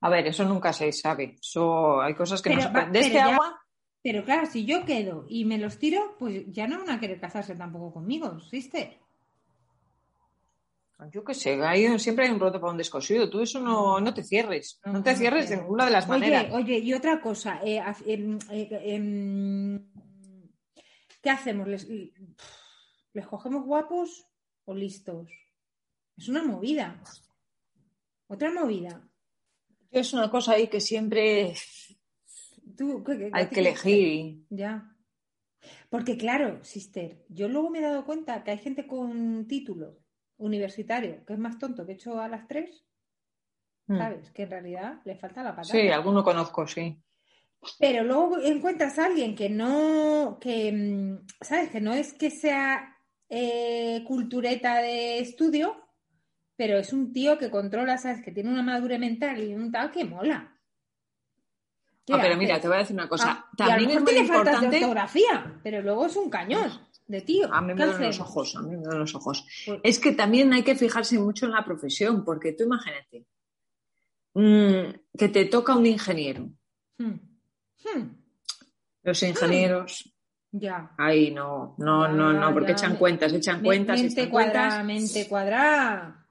A 0.00 0.08
ver, 0.10 0.24
eso 0.28 0.44
nunca 0.44 0.72
se 0.72 0.92
sabe. 0.92 1.36
Eso, 1.40 2.00
hay 2.00 2.14
cosas 2.14 2.40
que 2.40 2.50
no 2.50 2.56
Pero 2.56 2.62
se 2.62 2.68
va- 2.68 2.72
pueden. 2.72 2.92
De 2.92 3.00
este 3.00 3.14
ya- 3.14 3.32
agua, 3.34 3.60
Pero 4.00 4.24
claro, 4.24 4.46
si 4.46 4.64
yo 4.64 4.84
quedo 4.84 5.26
y 5.28 5.44
me 5.44 5.58
los 5.58 5.78
tiro, 5.78 6.14
pues 6.18 6.44
ya 6.52 6.68
no 6.68 6.78
van 6.78 6.90
a 6.90 7.00
querer 7.00 7.18
casarse 7.18 7.56
tampoco 7.56 7.94
conmigo, 7.94 8.36
¿existe? 8.36 9.00
Yo 11.12 11.24
qué 11.24 11.34
sé, 11.34 11.60
hay, 11.64 11.98
siempre 11.98 12.26
hay 12.26 12.32
un 12.32 12.40
roto 12.40 12.60
para 12.60 12.72
un 12.72 12.78
descosido. 12.78 13.28
Tú 13.28 13.40
eso 13.40 13.60
no, 13.60 14.00
no 14.00 14.14
te 14.14 14.22
cierres. 14.22 14.80
No, 14.84 15.02
te 15.02 15.14
cierres 15.16 15.48
de 15.50 15.56
ninguna 15.58 15.84
de 15.86 15.90
las 15.90 16.08
maneras. 16.08 16.44
Oye, 16.52 16.54
oye, 16.54 16.78
y 16.78 16.94
otra 16.94 17.20
cosa, 17.20 17.60
eh, 17.64 17.82
em, 18.06 18.38
eh, 18.50 18.68
em, 18.84 19.86
¿qué 21.22 21.30
hacemos? 21.30 21.66
¿Les, 21.68 21.86
¿Les 23.12 23.26
cogemos 23.26 23.64
guapos 23.64 24.26
o 24.64 24.74
listos? 24.74 25.28
Es 26.16 26.28
una 26.28 26.42
movida. 26.44 27.02
Otra 28.28 28.52
movida. 28.52 29.08
Es 29.90 30.12
una 30.12 30.30
cosa 30.30 30.52
ahí 30.52 30.68
que 30.68 30.80
siempre 30.80 31.54
Tú, 32.76 33.04
¿qué- 33.04 33.18
qué- 33.18 33.30
hay 33.32 33.48
que 33.48 33.60
elegir. 33.60 34.44
Ya. 34.50 34.90
Porque 35.90 36.16
claro, 36.16 36.62
sister, 36.64 37.24
yo 37.28 37.48
luego 37.48 37.70
me 37.70 37.78
he 37.78 37.82
dado 37.82 38.04
cuenta 38.04 38.42
que 38.42 38.50
hay 38.52 38.58
gente 38.58 38.86
con 38.86 39.46
título 39.46 39.98
universitario 40.38 41.24
que 41.24 41.32
es 41.34 41.38
más 41.38 41.58
tonto 41.58 41.86
que 41.86 41.92
hecho 41.92 42.20
a 42.20 42.28
las 42.28 42.46
tres, 42.46 42.84
Mm. 43.86 43.98
¿sabes? 43.98 44.30
Que 44.30 44.42
en 44.44 44.50
realidad 44.50 45.00
le 45.04 45.16
falta 45.16 45.42
la 45.42 45.50
patata. 45.50 45.72
Sí, 45.72 45.88
alguno 45.88 46.24
conozco, 46.24 46.66
sí. 46.66 46.96
Pero 47.78 48.04
luego 48.04 48.38
encuentras 48.40 48.98
a 48.98 49.06
alguien 49.06 49.34
que 49.34 49.48
no, 49.48 50.38
que, 50.40 50.72
mm, 50.72 51.26
¿sabes? 51.40 51.70
Que 51.70 51.80
no 51.80 51.92
es 51.92 52.12
que 52.12 52.30
sea 52.30 52.90
eh, 53.28 54.04
cultureta 54.06 54.76
de 54.78 55.18
estudio, 55.18 55.76
pero 56.56 56.78
es 56.78 56.92
un 56.92 57.12
tío 57.12 57.38
que 57.38 57.50
controla, 57.50 57.98
¿sabes? 57.98 58.22
Que 58.22 58.30
tiene 58.32 58.50
una 58.50 58.62
madurez 58.62 58.98
mental 58.98 59.42
y 59.42 59.54
un 59.54 59.72
tal 59.72 59.90
que 59.90 60.04
mola. 60.04 60.50
¿Qué 62.06 62.12
Ah, 62.12 62.18
pero 62.20 62.36
mira, 62.36 62.60
te 62.60 62.68
voy 62.68 62.76
a 62.76 62.80
decir 62.80 62.94
una 62.94 63.08
cosa. 63.08 63.30
Ah, 63.30 63.50
y 63.56 63.62
a 63.62 63.64
lo 63.64 63.70
También 63.70 63.90
es 63.90 63.96
mejor 63.96 64.02
muy 64.02 64.12
tiene 64.12 64.28
faltas 64.28 64.60
de 64.60 64.76
ortografía, 64.76 65.60
pero 65.62 65.82
luego 65.82 66.06
es 66.06 66.16
un 66.16 66.30
cañón 66.30 66.70
de 67.06 67.20
tío. 67.20 67.52
A 67.52 67.60
mí 67.60 67.68
me 67.68 67.74
¿Qué 67.76 67.86
dan 67.86 68.02
los 68.02 68.20
ojos, 68.20 68.56
a 68.56 68.62
mí 68.62 68.76
me 68.76 68.82
dan 68.82 68.98
los 68.98 69.14
ojos. 69.14 69.46
Pues- 69.66 69.80
Es 69.82 69.98
que 69.98 70.12
también 70.12 70.52
hay 70.52 70.62
que 70.62 70.74
fijarse 70.76 71.18
mucho 71.18 71.46
en 71.46 71.52
la 71.52 71.64
profesión, 71.64 72.24
porque 72.24 72.52
tú 72.52 72.64
imagínate 72.64 73.26
mm, 74.34 75.16
que 75.18 75.28
te 75.28 75.44
toca 75.46 75.76
un 75.76 75.86
ingeniero. 75.86 76.50
Hmm. 76.98 77.18
Hmm. 77.84 78.08
Los 79.02 79.22
ingenieros, 79.22 80.14
Ya. 80.50 80.92
ahí 80.96 81.30
no, 81.30 81.74
no, 81.78 82.08
no, 82.08 82.32
no, 82.32 82.52
porque 82.54 82.68
ya, 82.68 82.74
echan 82.74 82.96
cuentas, 82.96 83.32
echan 83.32 83.58
Me- 83.60 83.66
cuentas, 83.68 84.00
mente 84.00 84.20
echan 84.22 84.30
cuadrada, 84.30 84.82
cuentas. 84.84 84.86
mente 84.86 85.28
cuadrada. 85.28 86.28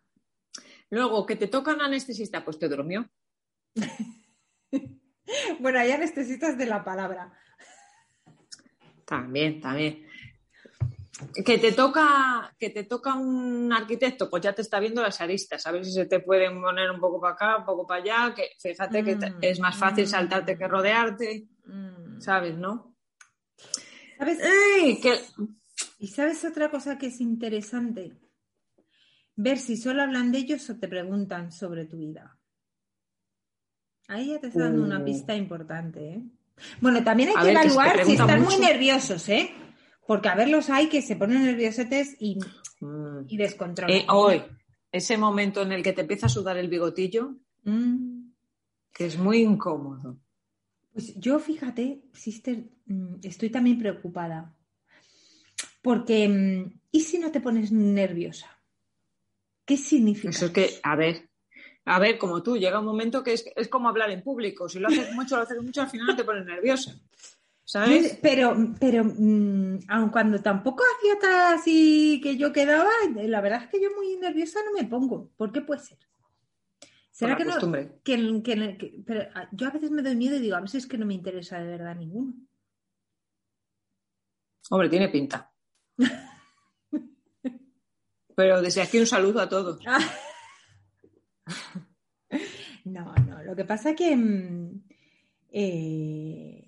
Luego, 0.90 1.26
que 1.26 1.36
te 1.36 1.48
toca 1.48 1.74
un 1.74 1.82
anestesista, 1.82 2.44
pues 2.44 2.58
te 2.60 2.68
durmió. 2.70 3.08
Bueno, 5.60 5.84
ya 5.86 5.98
necesitas 5.98 6.58
de 6.58 6.66
la 6.66 6.84
palabra. 6.84 7.32
También, 9.06 9.62
también. 9.62 10.06
Que 11.46 11.60
te 11.60 11.72
toca, 11.74 12.56
que 12.58 12.72
te 12.72 12.86
toca 12.86 13.14
un 13.14 13.72
arquitecto, 13.72 14.30
pues 14.32 14.42
ya 14.42 14.54
te 14.54 14.64
está 14.64 14.80
viendo 14.80 15.02
las 15.02 15.22
aristas, 15.22 15.66
a 15.68 15.72
ver 15.72 15.86
si 15.86 15.92
se 15.92 16.08
te 16.08 16.20
pueden 16.20 16.60
poner 16.60 16.90
un 16.90 17.00
poco 17.00 17.22
para 17.22 17.34
acá, 17.36 17.58
un 17.58 17.66
poco 17.66 17.86
para 17.86 18.02
allá, 18.02 18.34
que 18.36 18.50
fíjate 18.60 19.04
que 19.04 19.16
Mm, 19.16 19.38
es 19.42 19.60
más 19.60 19.78
fácil 19.78 20.06
mm. 20.06 20.08
saltarte 20.08 20.58
que 20.58 20.68
rodearte, 20.68 21.48
Mm. 21.66 22.20
¿sabes, 22.20 22.58
no? 22.58 22.96
¿Sabes? 24.18 24.40
¡Ey! 24.40 25.00
Que... 25.00 25.20
Y 26.00 26.08
sabes 26.08 26.44
otra 26.46 26.72
cosa 26.72 26.98
que 26.98 27.08
es 27.08 27.22
interesante, 27.22 28.14
ver 29.36 29.60
si 29.60 29.78
solo 29.78 30.02
hablan 30.02 30.32
de 30.32 30.40
ellos 30.40 30.68
o 30.72 30.78
te 30.80 30.88
preguntan 30.88 31.52
sobre 31.52 31.86
tu 31.86 31.98
vida. 31.98 32.38
Ahí 34.08 34.30
ya 34.30 34.40
te 34.40 34.48
está 34.48 34.64
dando 34.64 34.84
una 34.84 35.00
Uh. 35.00 35.06
pista 35.06 35.36
importante, 35.36 36.10
¿eh? 36.10 36.24
Bueno, 36.82 37.04
también 37.04 37.30
hay 37.30 37.36
que 37.36 37.42
si 37.44 37.50
evaluar 37.52 38.04
si 38.06 38.12
están 38.14 38.42
muy 38.42 38.58
nerviosos, 38.58 39.30
¿eh? 39.30 39.54
Porque 40.08 40.30
a 40.30 40.36
verlos 40.36 40.70
hay 40.70 40.90
que 40.90 41.02
se 41.02 41.16
ponen 41.16 41.46
nerviosetes 41.46 42.16
y, 42.20 42.38
Mm. 42.82 43.26
y 43.30 43.38
descontrolan. 43.38 43.96
Eh, 43.96 44.06
hoy, 44.10 44.42
ese 44.92 45.18
momento 45.18 45.62
en 45.62 45.72
el 45.72 45.82
que 45.84 45.94
te 45.94 46.02
empieza 46.02 46.26
a 46.26 46.30
sudar 46.30 46.58
el 46.58 46.68
bigotillo, 46.68 47.36
Mm. 47.64 48.32
que 48.94 49.06
es 49.06 49.18
muy 49.18 49.40
incómodo. 49.42 50.18
Pues 50.92 51.16
yo, 51.16 51.40
fíjate, 51.40 52.02
sister, 52.14 52.64
mm, 52.86 53.16
estoy 53.24 53.50
también 53.50 53.80
preocupada. 53.80 54.54
Porque, 55.82 56.28
mm, 56.28 56.80
¿y 56.92 57.00
si 57.02 57.18
no 57.20 57.32
te 57.32 57.42
pones 57.42 57.72
nerviosa? 57.72 58.48
¿Qué 59.66 59.78
significa? 59.78 60.30
Eso 60.30 60.48
es 60.48 60.52
que, 60.52 60.70
a 60.84 60.96
ver, 60.96 61.30
a 61.86 62.00
ver, 62.00 62.18
como 62.18 62.44
tú, 62.44 62.58
llega 62.58 62.80
un 62.80 62.86
momento 62.86 63.24
que 63.24 63.34
es, 63.34 63.46
es 63.56 63.68
como 63.70 63.90
hablar 63.90 64.10
en 64.12 64.22
público. 64.24 64.68
Si 64.70 64.80
lo 64.80 64.88
haces 64.90 65.14
mucho, 65.14 65.38
lo 65.38 65.44
haces 65.44 65.62
mucho, 65.62 65.82
al 65.82 65.90
final 65.90 66.16
te 66.16 66.24
pones 66.24 66.46
nerviosa. 66.46 66.96
¿Sabes? 67.66 68.20
Pero, 68.22 68.56
pero, 68.80 69.04
mm, 69.06 69.80
aun 69.88 70.10
cuando 70.10 70.42
tampoco 70.42 70.84
hacía 70.98 71.18
tal 71.20 71.54
así 71.56 72.20
que 72.22 72.36
yo 72.38 72.52
quedaba, 72.52 72.90
la 73.16 73.42
verdad 73.42 73.64
es 73.64 73.70
que 73.70 73.82
yo 73.82 73.90
muy 73.96 74.18
nerviosa 74.18 74.60
no 74.66 74.74
me 74.74 74.86
pongo. 74.88 75.30
¿Por 75.38 75.52
qué 75.52 75.62
puede 75.62 75.80
ser? 75.82 75.98
¿Será 77.12 77.38
que 77.38 77.46
no? 77.46 77.52
que- 78.04 78.42
que- 78.44 78.78
que- 78.78 79.04
pero 79.06 79.22
ah, 79.36 79.48
yo 79.52 79.68
a 79.68 79.72
veces 79.72 79.92
me 79.92 80.02
doy 80.02 80.16
miedo 80.16 80.36
y 80.36 80.40
digo, 80.42 80.56
a 80.58 80.62
veces 80.62 80.84
es 80.84 80.90
que 80.90 80.98
no 80.98 81.06
me 81.06 81.14
interesa 81.14 81.60
de 81.60 81.68
verdad 81.68 81.96
ninguno. 81.96 82.34
Hombre, 84.70 84.90
tiene 84.90 85.10
pinta. 85.10 85.52
Pero 88.36 88.62
desde 88.64 88.82
aquí 88.82 88.98
un 89.00 89.06
saludo 89.06 89.42
a 89.42 89.48
todos. 89.50 89.80
No, 92.86 93.14
no, 93.16 93.42
lo 93.44 93.56
que 93.56 93.64
pasa 93.64 93.96
que 93.96 94.14
mm, 94.14 94.84
eh, 95.52 96.63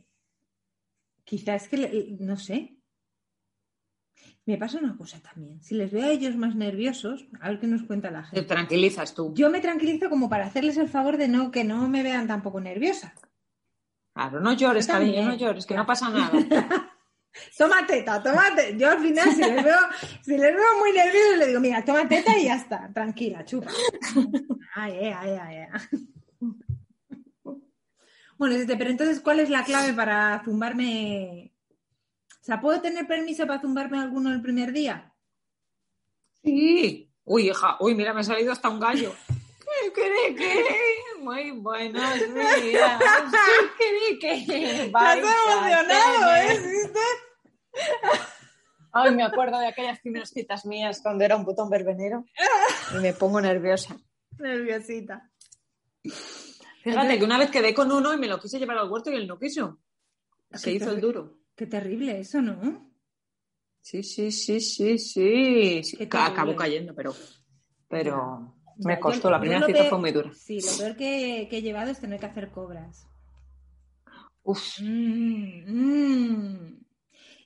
quizás 1.26 1.68
que, 1.68 2.16
no 2.20 2.38
sé, 2.38 2.78
me 4.46 4.58
pasa 4.58 4.78
una 4.80 4.96
cosa 4.96 5.20
también. 5.22 5.62
Si 5.62 5.76
les 5.76 5.92
veo 5.92 6.06
a 6.06 6.10
ellos 6.12 6.36
más 6.36 6.56
nerviosos, 6.56 7.28
a 7.42 7.50
ver 7.50 7.60
qué 7.60 7.68
nos 7.68 7.84
cuenta 7.84 8.12
la 8.12 8.22
Te 8.22 8.28
gente. 8.38 8.44
tranquilizas 8.44 9.14
tú. 9.14 9.34
Yo 9.36 9.50
me 9.50 9.60
tranquilizo 9.60 10.10
como 10.10 10.30
para 10.30 10.46
hacerles 10.46 10.78
el 10.78 10.88
favor 10.88 11.18
de 11.18 11.28
no 11.28 11.52
que 11.52 11.64
no 11.64 11.90
me 11.90 12.04
vean 12.04 12.28
tampoco 12.28 12.62
nerviosa. 12.62 13.14
Claro, 14.14 14.40
no 14.40 14.54
llores, 14.54 14.88
cariño, 14.88 15.26
no 15.26 15.36
llores, 15.36 15.66
que 15.66 15.76
no 15.76 15.86
pasa 15.86 16.10
nada. 16.10 16.32
Toma 17.58 17.86
teta, 17.86 18.24
toma 18.24 18.56
teta. 18.56 18.78
Yo 18.78 18.90
al 18.90 19.00
final, 19.00 19.30
si 19.30 19.42
les 19.42 19.62
veo, 19.62 19.78
si 20.22 20.38
les 20.38 20.56
veo 20.56 20.80
muy 20.80 20.94
nerviosos, 20.94 21.38
le 21.38 21.48
digo, 21.48 21.60
mira, 21.60 21.84
toma 21.84 22.08
teta 22.08 22.38
y 22.38 22.46
ya 22.46 22.56
está, 22.56 22.90
tranquila, 22.94 23.44
chupa. 23.44 23.70
Ay, 24.76 24.94
ay, 25.02 25.14
ay, 25.14 25.38
ay, 25.42 25.58
ay. 25.72 26.08
Bueno, 28.38 28.56
pero 28.78 28.90
entonces, 28.90 29.22
¿cuál 29.22 29.40
es 29.40 29.50
la 29.50 29.64
clave 29.64 29.94
para 29.94 30.42
zumbarme? 30.44 31.54
O 32.42 32.44
sea, 32.44 32.60
¿puedo 32.60 32.82
tener 32.82 33.08
permiso 33.08 33.48
para 33.48 33.62
zumbarme 33.62 33.98
alguno 33.98 34.32
el 34.32 34.42
primer 34.42 34.72
día? 34.72 35.14
Sí. 36.44 37.12
Uy, 37.24 37.50
hija, 37.50 37.78
uy, 37.80 37.96
mira, 37.96 38.14
me 38.14 38.20
ha 38.20 38.24
salido 38.24 38.52
hasta 38.52 38.70
un 38.70 38.80
gallo. 38.80 39.16
¿Qué 39.94 40.36
que? 40.36 40.66
Muy 41.22 41.52
buenos 41.52 42.14
días. 42.36 43.02
¿Qué 43.78 44.20
que? 44.20 44.90
vais 44.92 45.24
a 45.24 45.88
tener? 45.88 46.62
¿Viste? 46.62 47.00
Ay, 48.92 49.12
me 49.14 49.24
acuerdo 49.24 49.60
de 49.60 49.68
aquellas 49.68 50.00
primeras 50.00 50.30
citas 50.30 50.66
mías 50.66 51.02
cuando 51.02 51.24
era 51.24 51.36
un 51.36 51.46
botón 51.46 51.70
verbenero 51.70 52.26
y 52.94 53.02
me 53.02 53.14
pongo 53.14 53.42
nerviosa. 53.42 53.98
Nerviosita. 54.38 55.30
Fíjate 56.86 57.18
que 57.18 57.26
una 57.26 57.40
vez 57.40 57.50
quedé 57.50 57.74
con 57.74 57.92
uno 57.92 58.14
y 58.14 58.18
me 58.18 58.28
lo 58.28 58.40
quise 58.40 58.60
llevar 58.60 58.78
al 58.78 58.92
huerto 58.92 59.10
y 59.10 59.16
él 59.16 59.26
no 59.28 59.40
quiso. 59.40 59.80
Se 60.54 60.72
hizo 60.72 60.92
el 60.92 61.02
duro. 61.02 61.40
Qué 61.56 61.66
terrible 61.66 62.20
eso, 62.20 62.44
¿no? 62.44 62.92
Sí, 63.82 64.04
sí, 64.04 64.32
sí, 64.32 64.60
sí, 64.60 65.00
sí. 65.00 65.82
Acabó 66.12 66.56
cayendo, 66.56 66.94
pero, 66.94 67.16
pero 67.88 68.56
me 68.78 69.00
costó. 69.00 69.32
La 69.32 69.40
primera 69.40 69.66
cita 69.66 69.86
fue 69.86 69.98
muy 69.98 70.12
dura. 70.12 70.32
Sí, 70.36 70.62
lo 70.62 70.78
peor 70.78 70.96
que, 70.96 71.50
he 71.52 71.62
llevado 71.64 71.90
es 71.90 72.00
tener 72.00 72.20
que 72.20 72.28
hacer 72.28 72.52
cobras. 72.52 73.08
Uf, 74.44 74.80
Mm, 74.80 75.64
mm. 75.68 76.86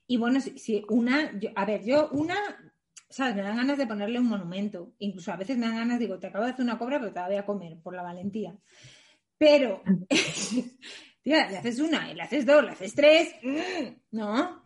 Y 0.08 0.18
bueno, 0.18 0.42
si, 0.42 0.84
una, 0.90 1.40
yo- 1.40 1.52
a 1.56 1.64
ver, 1.64 1.86
yo 1.86 2.10
una, 2.12 2.36
¿sabes? 3.10 3.36
Me 3.36 3.42
dan 3.42 3.56
ganas 3.56 3.78
de 3.78 3.88
ponerle 3.88 4.20
un 4.20 4.28
monumento. 4.28 4.92
Incluso 5.00 5.32
a 5.32 5.38
veces 5.38 5.58
me 5.58 5.68
dan 5.68 5.78
ganas, 5.78 6.00
digo, 6.00 6.20
te 6.20 6.28
acabo 6.28 6.44
de 6.44 6.52
hacer 6.52 6.66
una 6.66 6.78
cobra, 6.78 7.00
pero 7.00 7.14
te 7.14 7.20
la 7.22 7.28
voy 7.28 7.38
a 7.38 7.46
comer 7.46 7.78
por 7.82 7.96
la 7.96 8.02
valentía. 8.04 8.54
Pero, 9.40 9.82
tía, 11.24 11.50
le 11.50 11.58
haces 11.58 11.80
una, 11.80 12.12
y 12.12 12.14
le 12.14 12.22
haces 12.22 12.46
dos, 12.46 12.64
le 12.64 12.72
haces 12.72 12.94
tres, 12.94 13.34
¿no? 14.12 14.60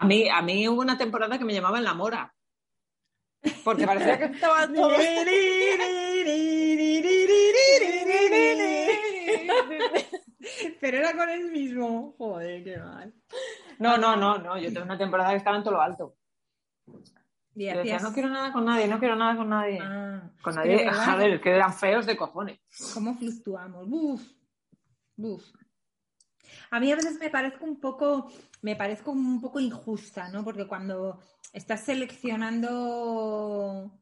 a 0.00 0.06
mí, 0.06 0.28
a 0.30 0.40
mí 0.40 0.66
hubo 0.66 0.80
una 0.80 0.96
temporada 0.96 1.38
que 1.38 1.44
me 1.44 1.52
llamaban 1.52 1.84
La 1.84 1.92
Mora. 1.92 2.34
Porque 3.62 3.86
parecía 3.86 4.18
que 4.18 4.24
estaba 4.24 4.66
todo... 4.74 4.96
Pero 10.80 10.96
era 10.98 11.12
con 11.14 11.28
el 11.28 11.50
mismo. 11.50 12.14
Joder, 12.16 12.64
qué 12.64 12.78
mal. 12.78 13.14
No, 13.78 13.98
no, 13.98 14.16
no, 14.16 14.38
no. 14.38 14.58
Yo 14.58 14.72
tengo 14.72 14.86
una 14.86 14.96
temporada 14.96 15.30
que 15.30 15.36
estaba 15.36 15.58
en 15.58 15.62
todo 15.62 15.74
lo 15.74 15.82
alto. 15.82 16.16
Y 17.54 17.66
decía, 17.66 17.98
no 17.98 18.12
quiero 18.12 18.28
nada 18.28 18.52
con 18.52 18.64
nadie, 18.64 18.86
no 18.86 18.98
quiero 18.98 19.16
nada 19.16 19.36
con 19.36 19.48
nadie. 19.48 19.78
Ah, 19.82 20.30
con 20.40 20.54
nadie, 20.54 20.86
ver, 21.18 21.40
que 21.40 21.50
eran 21.50 21.74
feos 21.74 22.06
de 22.06 22.16
cojones. 22.16 22.60
¿Cómo 22.94 23.16
fluctuamos? 23.16 23.86
Uf, 23.90 24.22
uf. 25.16 25.44
A 26.70 26.80
mí 26.80 26.92
a 26.92 26.96
veces 26.96 27.18
me 27.18 27.30
parezco 27.30 27.64
un 27.64 27.80
poco, 27.80 28.30
me 28.62 28.76
parezco 28.76 29.10
un 29.10 29.40
poco 29.40 29.60
injusta, 29.60 30.28
¿no? 30.28 30.44
Porque 30.44 30.66
cuando 30.66 31.20
estás 31.52 31.80
seleccionando 31.80 34.00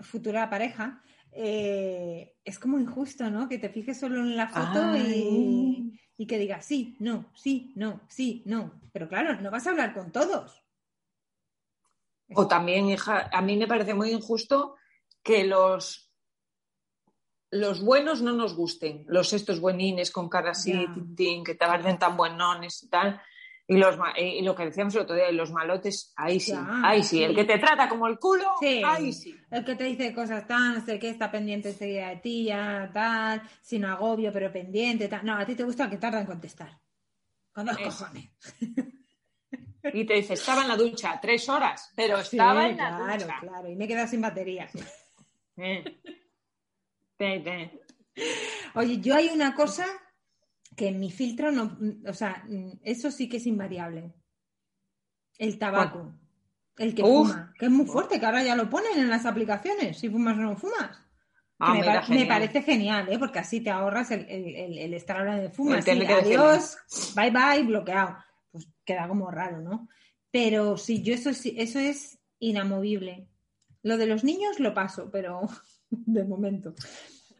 futura 0.00 0.48
pareja, 0.48 1.02
eh, 1.32 2.34
es 2.44 2.58
como 2.58 2.78
injusto, 2.78 3.30
¿no? 3.30 3.48
Que 3.48 3.58
te 3.58 3.68
fijes 3.68 4.00
solo 4.00 4.20
en 4.20 4.36
la 4.36 4.48
foto 4.48 4.96
y, 4.96 6.00
y 6.16 6.26
que 6.26 6.38
digas 6.38 6.64
sí, 6.64 6.96
no, 6.98 7.30
sí, 7.34 7.72
no, 7.76 8.00
sí, 8.08 8.42
no. 8.46 8.80
Pero 8.92 9.08
claro, 9.08 9.40
no 9.40 9.50
vas 9.50 9.66
a 9.66 9.70
hablar 9.70 9.92
con 9.92 10.12
todos. 10.12 10.65
O 12.34 12.48
también, 12.48 12.88
hija, 12.88 13.28
a 13.32 13.40
mí 13.40 13.56
me 13.56 13.66
parece 13.68 13.94
muy 13.94 14.10
injusto 14.10 14.76
que 15.22 15.44
los, 15.44 16.10
los 17.50 17.80
buenos 17.84 18.20
no 18.22 18.32
nos 18.32 18.54
gusten. 18.54 19.04
Los 19.08 19.32
estos 19.32 19.60
buenines 19.60 20.10
con 20.10 20.28
cara 20.28 20.50
así, 20.50 20.72
Ya. 20.72 20.92
tin, 20.92 21.14
tin, 21.14 21.44
que 21.44 21.54
te 21.54 21.66
parecen 21.66 21.98
tan 21.98 22.16
buenones 22.16 22.82
y 22.82 22.88
tal. 22.88 23.20
Y, 23.68 23.76
los, 23.78 23.96
y 24.16 24.42
lo 24.42 24.54
que 24.54 24.66
decíamos 24.66 24.94
el 24.94 25.00
otro 25.02 25.16
día, 25.16 25.30
los 25.32 25.50
malotes, 25.50 26.12
ahí 26.16 26.38
sí, 26.38 26.52
ahí 26.84 27.02
sí. 27.02 27.16
sí. 27.18 27.24
El 27.24 27.34
que 27.34 27.44
te 27.44 27.58
trata 27.58 27.88
como 27.88 28.06
el 28.06 28.16
culo, 28.18 28.52
Sí. 28.60 28.80
ahí 28.84 29.12
sí. 29.12 29.36
El 29.50 29.64
que 29.64 29.74
te 29.74 29.82
dice 29.84 30.14
cosas 30.14 30.46
tan, 30.46 30.74
no 30.74 30.84
sé 30.84 31.00
qué, 31.00 31.08
está 31.10 31.32
pendiente 31.32 31.70
enseguida 31.70 32.10
de 32.10 32.16
ti, 32.16 32.44
ya, 32.44 32.88
tal, 32.94 33.42
sin 33.62 33.84
agobio, 33.84 34.32
pero 34.32 34.52
pendiente, 34.52 35.08
tal. 35.08 35.24
No, 35.26 35.36
a 35.36 35.44
ti 35.44 35.56
te 35.56 35.64
gusta 35.64 35.90
que 35.90 35.96
tarda 35.96 36.20
en 36.20 36.26
contestar. 36.26 36.78
Con 37.52 37.66
dos 37.66 37.76
cojones. 37.78 38.30
Y 39.92 40.04
te 40.06 40.14
dice, 40.14 40.34
estaba 40.34 40.62
en 40.62 40.68
la 40.68 40.76
ducha 40.76 41.18
tres 41.20 41.48
horas, 41.48 41.92
pero 41.96 42.22
Sí, 42.22 42.36
estaba 42.36 42.66
en 42.68 42.76
la 42.76 42.96
claro, 42.96 43.14
ducha. 43.24 43.36
claro. 43.40 43.68
Y 43.68 43.76
me 43.76 43.84
he 43.84 43.88
quedado 43.88 44.08
sin 44.08 44.20
batería. 44.20 44.68
Eh. 45.56 45.84
Te- 47.16 47.40
te- 47.40 47.80
Oye, 48.74 48.98
yo 49.00 49.14
hay 49.14 49.28
una 49.28 49.54
cosa 49.54 49.86
que 50.76 50.88
en 50.88 51.00
mi 51.00 51.10
filtro 51.10 51.50
no, 51.50 51.78
o 52.06 52.12
sea, 52.12 52.44
eso 52.82 53.10
sí 53.10 53.28
que 53.28 53.38
es 53.38 53.46
invariable. 53.46 54.12
El 55.38 55.58
tabaco. 55.58 56.12
El 56.76 56.94
que 56.94 57.02
Uf. 57.02 57.28
fuma. 57.28 57.54
Que 57.58 57.66
es 57.66 57.70
muy 57.70 57.86
fuerte, 57.86 58.20
que 58.20 58.26
ahora 58.26 58.42
ya 58.42 58.54
lo 58.54 58.68
ponen 58.68 58.98
en 58.98 59.08
las 59.08 59.24
aplicaciones, 59.24 59.98
si 59.98 60.10
fumas 60.10 60.36
o 60.36 60.40
no 60.42 60.56
fumas. 60.56 61.02
Ah, 61.58 61.72
me, 62.10 62.26
parece 62.26 62.60
genial, 62.62 63.10
¿eh? 63.10 63.18
porque 63.18 63.38
así 63.38 63.62
te 63.62 63.70
ahorras 63.70 64.10
el, 64.10 64.26
el- 64.28 64.54
el- 64.54 64.78
el 64.78 64.92
estar 64.94 65.16
hablando 65.16 65.42
de 65.44 65.48
fumas. 65.50 65.82
Sí, 65.86 65.90
adiós, 65.90 66.76
bye 67.16 67.30
bye, 67.30 67.62
bloqueado. 67.62 68.14
Pues 68.56 68.68
queda 68.84 69.08
como 69.08 69.30
raro, 69.30 69.60
¿no? 69.60 69.88
Pero 70.30 70.76
sí, 70.76 71.02
yo 71.02 71.14
eso, 71.14 71.32
sí- 71.32 71.54
eso 71.58 71.78
es 71.78 72.18
inamovible. 72.38 73.28
Lo 73.82 73.96
de 73.96 74.06
los 74.06 74.24
niños 74.24 74.58
lo 74.60 74.74
paso, 74.74 75.08
pero 75.10 75.40
de 75.90 76.24
momento. 76.24 76.74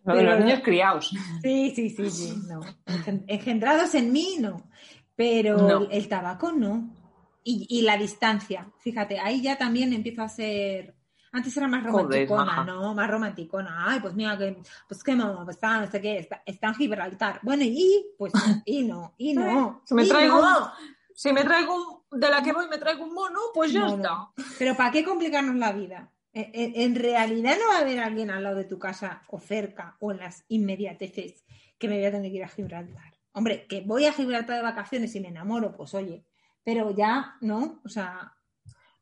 Lo 0.05 0.15
de 0.15 0.21
Pero- 0.21 0.37
los 0.37 0.45
niños 0.45 0.61
criados. 0.63 1.11
Sí, 1.43 1.73
sí, 1.75 1.91
sí, 1.91 2.11
sí, 2.11 2.35
no. 2.49 2.61
Engen- 2.87 3.25
Engendrados 3.27 3.95
en 3.95 4.13
mí, 4.13 4.37
no. 4.41 4.71
Pero 5.17 5.57
No. 5.57 5.91
el, 5.91 6.09
tabaco 6.09 6.53
no. 6.53 6.95
Y, 7.43 7.67
y 7.71 7.83
la 7.83 7.97
distancia, 7.97 8.71
fíjate, 8.81 9.19
ahí 9.19 9.41
ya 9.43 9.57
también 9.57 9.93
empiezo 9.93 10.23
a 10.23 10.29
ser. 10.29 10.95
Antes 11.33 11.57
era 11.57 11.69
más 11.69 11.83
romanticona. 11.85 12.65
¿no? 12.65 12.95
Más 12.95 13.11
romanticona. 13.11 13.85
Ay, 13.91 14.01
pues 14.01 14.15
mira, 14.15 14.39
que, 14.39 14.57
pues 14.89 15.03
qué 15.05 15.15
mamá, 15.15 15.45
pues 15.45 15.57
está, 15.57 15.81
no 15.81 15.91
sé 15.91 16.01
qué, 16.01 16.19
está, 16.19 16.43
está 16.47 16.69
en 16.69 16.75
Gibraltar. 16.75 17.41
Bueno, 17.43 17.63
y 17.65 18.07
pues, 18.17 18.33
y 18.65 18.85
no, 18.85 19.15
y 19.19 19.35
no. 19.35 19.83
Si 19.85 19.95
me 19.95 20.05
y 20.05 20.09
traigo, 20.09 20.41
no. 20.41 20.71
Si 21.17 21.33
me 21.33 21.43
traigo 21.43 21.75
un- 22.11 22.21
de 22.21 22.29
la 22.31 22.43
que 22.43 22.53
voy, 22.53 22.69
me 22.69 22.79
traigo 22.79 23.05
un 23.05 23.15
mono, 23.15 23.41
pues 23.55 23.73
ya 23.73 23.87
Mono. 23.87 24.33
está. 24.37 24.55
Pero 24.59 24.77
¿para 24.77 24.91
qué 24.93 25.03
complicarnos 25.05 25.57
la 25.57 25.73
vida? 25.73 26.13
En, 26.33 26.51
en- 26.55 26.81
en 26.81 26.95
realidad 26.95 27.57
no 27.59 27.69
va 27.71 27.79
a 27.79 27.81
haber 27.81 27.99
alguien 28.01 28.31
al 28.31 28.45
lado 28.45 28.57
de 28.57 28.65
tu 28.65 28.79
casa 28.79 29.23
o 29.29 29.41
cerca 29.41 29.97
o 30.01 30.13
en 30.13 30.19
las 30.19 30.45
inmediateces 30.49 31.45
que 31.79 31.89
me 31.89 31.97
voy 31.97 32.05
a 32.07 32.13
tener 32.13 32.31
que 32.31 32.37
ir 32.37 32.45
a 32.45 32.49
Gibraltar. 32.49 33.15
Hombre, 33.33 33.67
que 33.67 33.81
voy 33.81 34.05
a 34.07 34.13
Gibraltar 34.13 34.57
de 34.57 34.63
vacaciones 34.63 35.15
y 35.17 35.21
me 35.21 35.29
enamoro, 35.29 35.75
pues 35.77 35.93
oye, 35.95 36.25
pero 36.63 36.95
ya, 36.95 37.35
¿no? 37.41 37.81
O 37.85 37.89
sea, 37.89 38.33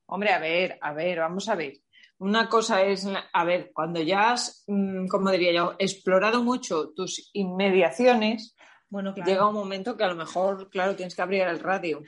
Hombre, 0.07 0.33
a 0.33 0.39
ver, 0.39 0.79
a 0.83 0.93
ver, 0.93 1.19
vamos 1.21 1.49
a 1.49 1.55
ver. 1.55 1.79
Una 2.19 2.49
cosa 2.49 2.83
es, 2.83 3.07
a 3.33 3.45
ver, 3.45 3.71
cuando 3.75 4.01
ya 4.03 4.33
has, 4.33 4.63
mm, 4.69 5.09
como 5.09 5.31
diría 5.31 5.53
yo, 5.53 5.75
explorado 5.79 6.43
mucho 6.45 6.91
tus 6.95 7.31
inmediaciones, 7.33 8.55
bueno, 8.89 9.13
claro. 9.15 9.31
llega 9.31 9.49
un 9.49 9.55
momento 9.55 9.97
que 9.97 10.05
a 10.05 10.09
lo 10.09 10.15
mejor, 10.17 10.71
claro, 10.71 10.95
tienes 10.97 11.15
que 11.15 11.23
abrir 11.23 11.43
el 11.43 11.59
radio. 11.61 12.03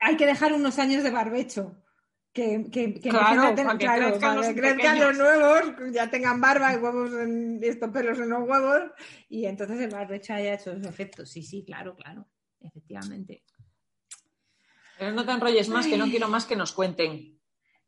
Hay 0.00 0.16
que 0.16 0.26
dejar 0.26 0.52
unos 0.52 0.78
años 0.78 1.02
de 1.02 1.10
barbecho. 1.10 1.82
Que, 2.32 2.66
que, 2.70 2.94
que 2.94 3.08
Claro, 3.08 3.18
empiecen 3.26 3.40
a 3.40 3.54
tener- 3.54 3.66
para 3.66 3.78
que 3.78 3.84
claro, 3.84 4.06
crezcan 4.10 4.20
para 4.20 4.34
los 4.34 4.46
que 4.46 4.54
crezcan 4.54 4.76
pequeños. 4.76 5.16
los 5.16 5.18
nuevos, 5.18 5.92
ya 5.92 6.10
tengan 6.10 6.40
barba 6.40 6.72
y 6.72 6.76
huevos 6.76 7.12
en 7.14 7.58
estos 7.62 7.90
pelos 7.90 8.18
en 8.18 8.28
los 8.28 8.48
huevos, 8.48 8.82
y 9.28 9.46
entonces 9.46 9.80
el 9.80 9.90
barbecho 9.90 10.34
haya 10.34 10.54
hecho 10.54 10.78
su 10.80 10.86
efecto. 10.88 11.26
Sí, 11.26 11.42
sí, 11.42 11.64
claro, 11.64 11.96
claro, 11.96 12.28
efectivamente. 12.60 13.42
Pero 14.98 15.12
no 15.12 15.24
te 15.24 15.32
enrolles 15.32 15.68
más, 15.68 15.86
que 15.86 15.96
no 15.96 16.04
quiero 16.06 16.28
más 16.28 16.44
que 16.44 16.54
nos 16.54 16.72
cuenten. 16.72 17.37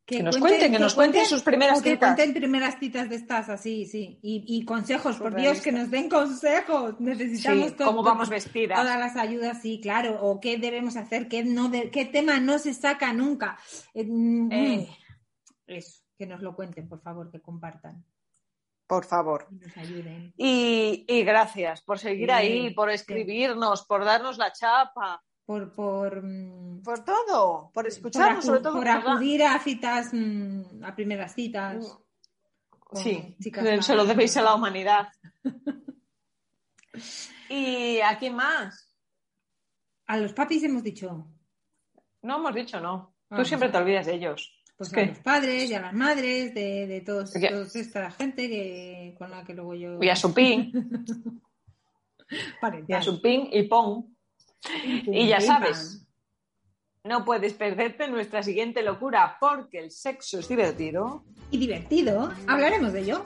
Que, 0.05 0.23
nos 0.23 0.37
cuenten, 0.37 0.71
que, 0.71 0.79
nos 0.79 0.93
cuenten, 0.93 1.25
sus 1.25 1.41
primeras 1.41 1.81
citas. 1.81 1.93
Que 1.93 1.97
cuenten 1.99 2.33
primeras 2.33 2.79
citas 2.79 3.09
de 3.09 3.15
estas, 3.15 3.49
así, 3.49 3.85
sí. 3.85 4.19
Y, 4.21 4.65
consejos, 4.65 5.17
por 5.17 5.35
Dios, 5.35 5.61
que 5.61 5.71
nos 5.71 5.89
den 5.89 6.09
consejos. 6.09 6.99
Necesitamos 6.99 7.73
cómo 7.73 8.03
vamos 8.03 8.29
vestidas. 8.29 8.79
Todas 8.79 8.99
las 8.99 9.15
ayudas, 9.15 9.61
sí, 9.61 9.79
claro. 9.81 10.21
O 10.21 10.39
qué 10.41 10.57
debemos 10.57 10.97
hacer, 10.97 11.27
qué, 11.27 11.43
no 11.43 11.71
qué 11.71 12.05
tema 12.05 12.39
no 12.39 12.59
se 12.59 12.73
saca 12.73 13.13
nunca. 13.13 13.57
Eh, 13.93 14.03
mm, 14.03 14.51
eh. 14.51 14.89
Eso, 15.67 16.01
que 16.17 16.25
nos 16.25 16.41
lo 16.41 16.55
cuenten, 16.55 16.89
por 16.89 17.01
favor, 17.01 17.31
que 17.31 17.39
compartan. 17.39 18.03
Por 18.87 19.05
favor. 19.05 19.47
Nos 19.51 19.77
ayuden. 19.77 20.33
Y, 20.35 21.05
gracias 21.23 21.81
por 21.81 21.99
seguir 21.99 22.31
ahí, 22.31 22.73
por 22.73 22.89
escribirnos, 22.89 23.85
por 23.85 24.03
darnos 24.03 24.37
la 24.37 24.51
chapa 24.51 25.23
por, 25.45 25.73
por, 25.73 26.23
mm, 26.23 26.81
por 26.83 27.03
todo, 27.03 27.71
por 27.73 27.87
escucharnos, 27.87 28.45
sobre 28.45 28.61
todo. 28.61 28.73
Por 28.73 28.87
acudir 28.87 29.43
a 29.43 29.59
citas, 29.59 30.09
mm, 30.13 30.83
a 30.83 30.95
primeras 30.95 31.33
citas. 31.33 31.97
Sí, 32.93 33.35
se 33.39 33.95
lo 33.95 34.05
debéis 34.05 34.35
a 34.37 34.41
la 34.41 34.55
humanidad. 34.55 35.07
¿Y 37.49 37.99
a 37.99 38.17
quién 38.17 38.35
más? 38.35 38.93
A 40.07 40.17
los 40.17 40.33
papis 40.33 40.63
hemos 40.63 40.83
dicho. 40.83 41.27
No 42.21 42.37
hemos 42.37 42.53
dicho, 42.53 42.79
no. 42.79 43.15
Tú 43.29 43.45
siempre 43.45 43.69
te 43.69 43.77
olvidas 43.77 44.05
de 44.05 44.15
ellos. 44.15 44.57
Pues 44.77 44.93
a 44.93 45.05
los 45.05 45.19
padres 45.19 45.69
y 45.69 45.75
a 45.75 45.81
las 45.81 45.93
madres, 45.93 46.53
de, 46.53 46.87
de 46.87 47.01
todos, 47.01 47.35
esta 47.35 48.11
gente 48.11 48.49
que, 48.49 49.15
con 49.17 49.29
la 49.29 49.43
que 49.43 49.53
luego 49.53 49.75
yo. 49.75 50.01
Y 50.01 50.09
a 50.09 50.15
su 50.15 50.33
pin. 50.33 50.71
y 52.87 52.93
a 52.93 53.01
su 53.01 53.21
pin 53.21 53.49
y 53.51 53.63
pon. 53.63 54.15
Y 55.07 55.27
ya 55.27 55.41
sabes, 55.41 56.05
no 57.03 57.25
puedes 57.25 57.53
perderte 57.53 58.07
nuestra 58.07 58.43
siguiente 58.43 58.83
locura 58.83 59.37
porque 59.39 59.79
el 59.79 59.91
sexo 59.91 60.39
es 60.39 60.47
divertido. 60.47 61.23
Y 61.49 61.57
divertido, 61.57 62.31
hablaremos 62.47 62.93
de 62.93 63.01
ello. 63.01 63.25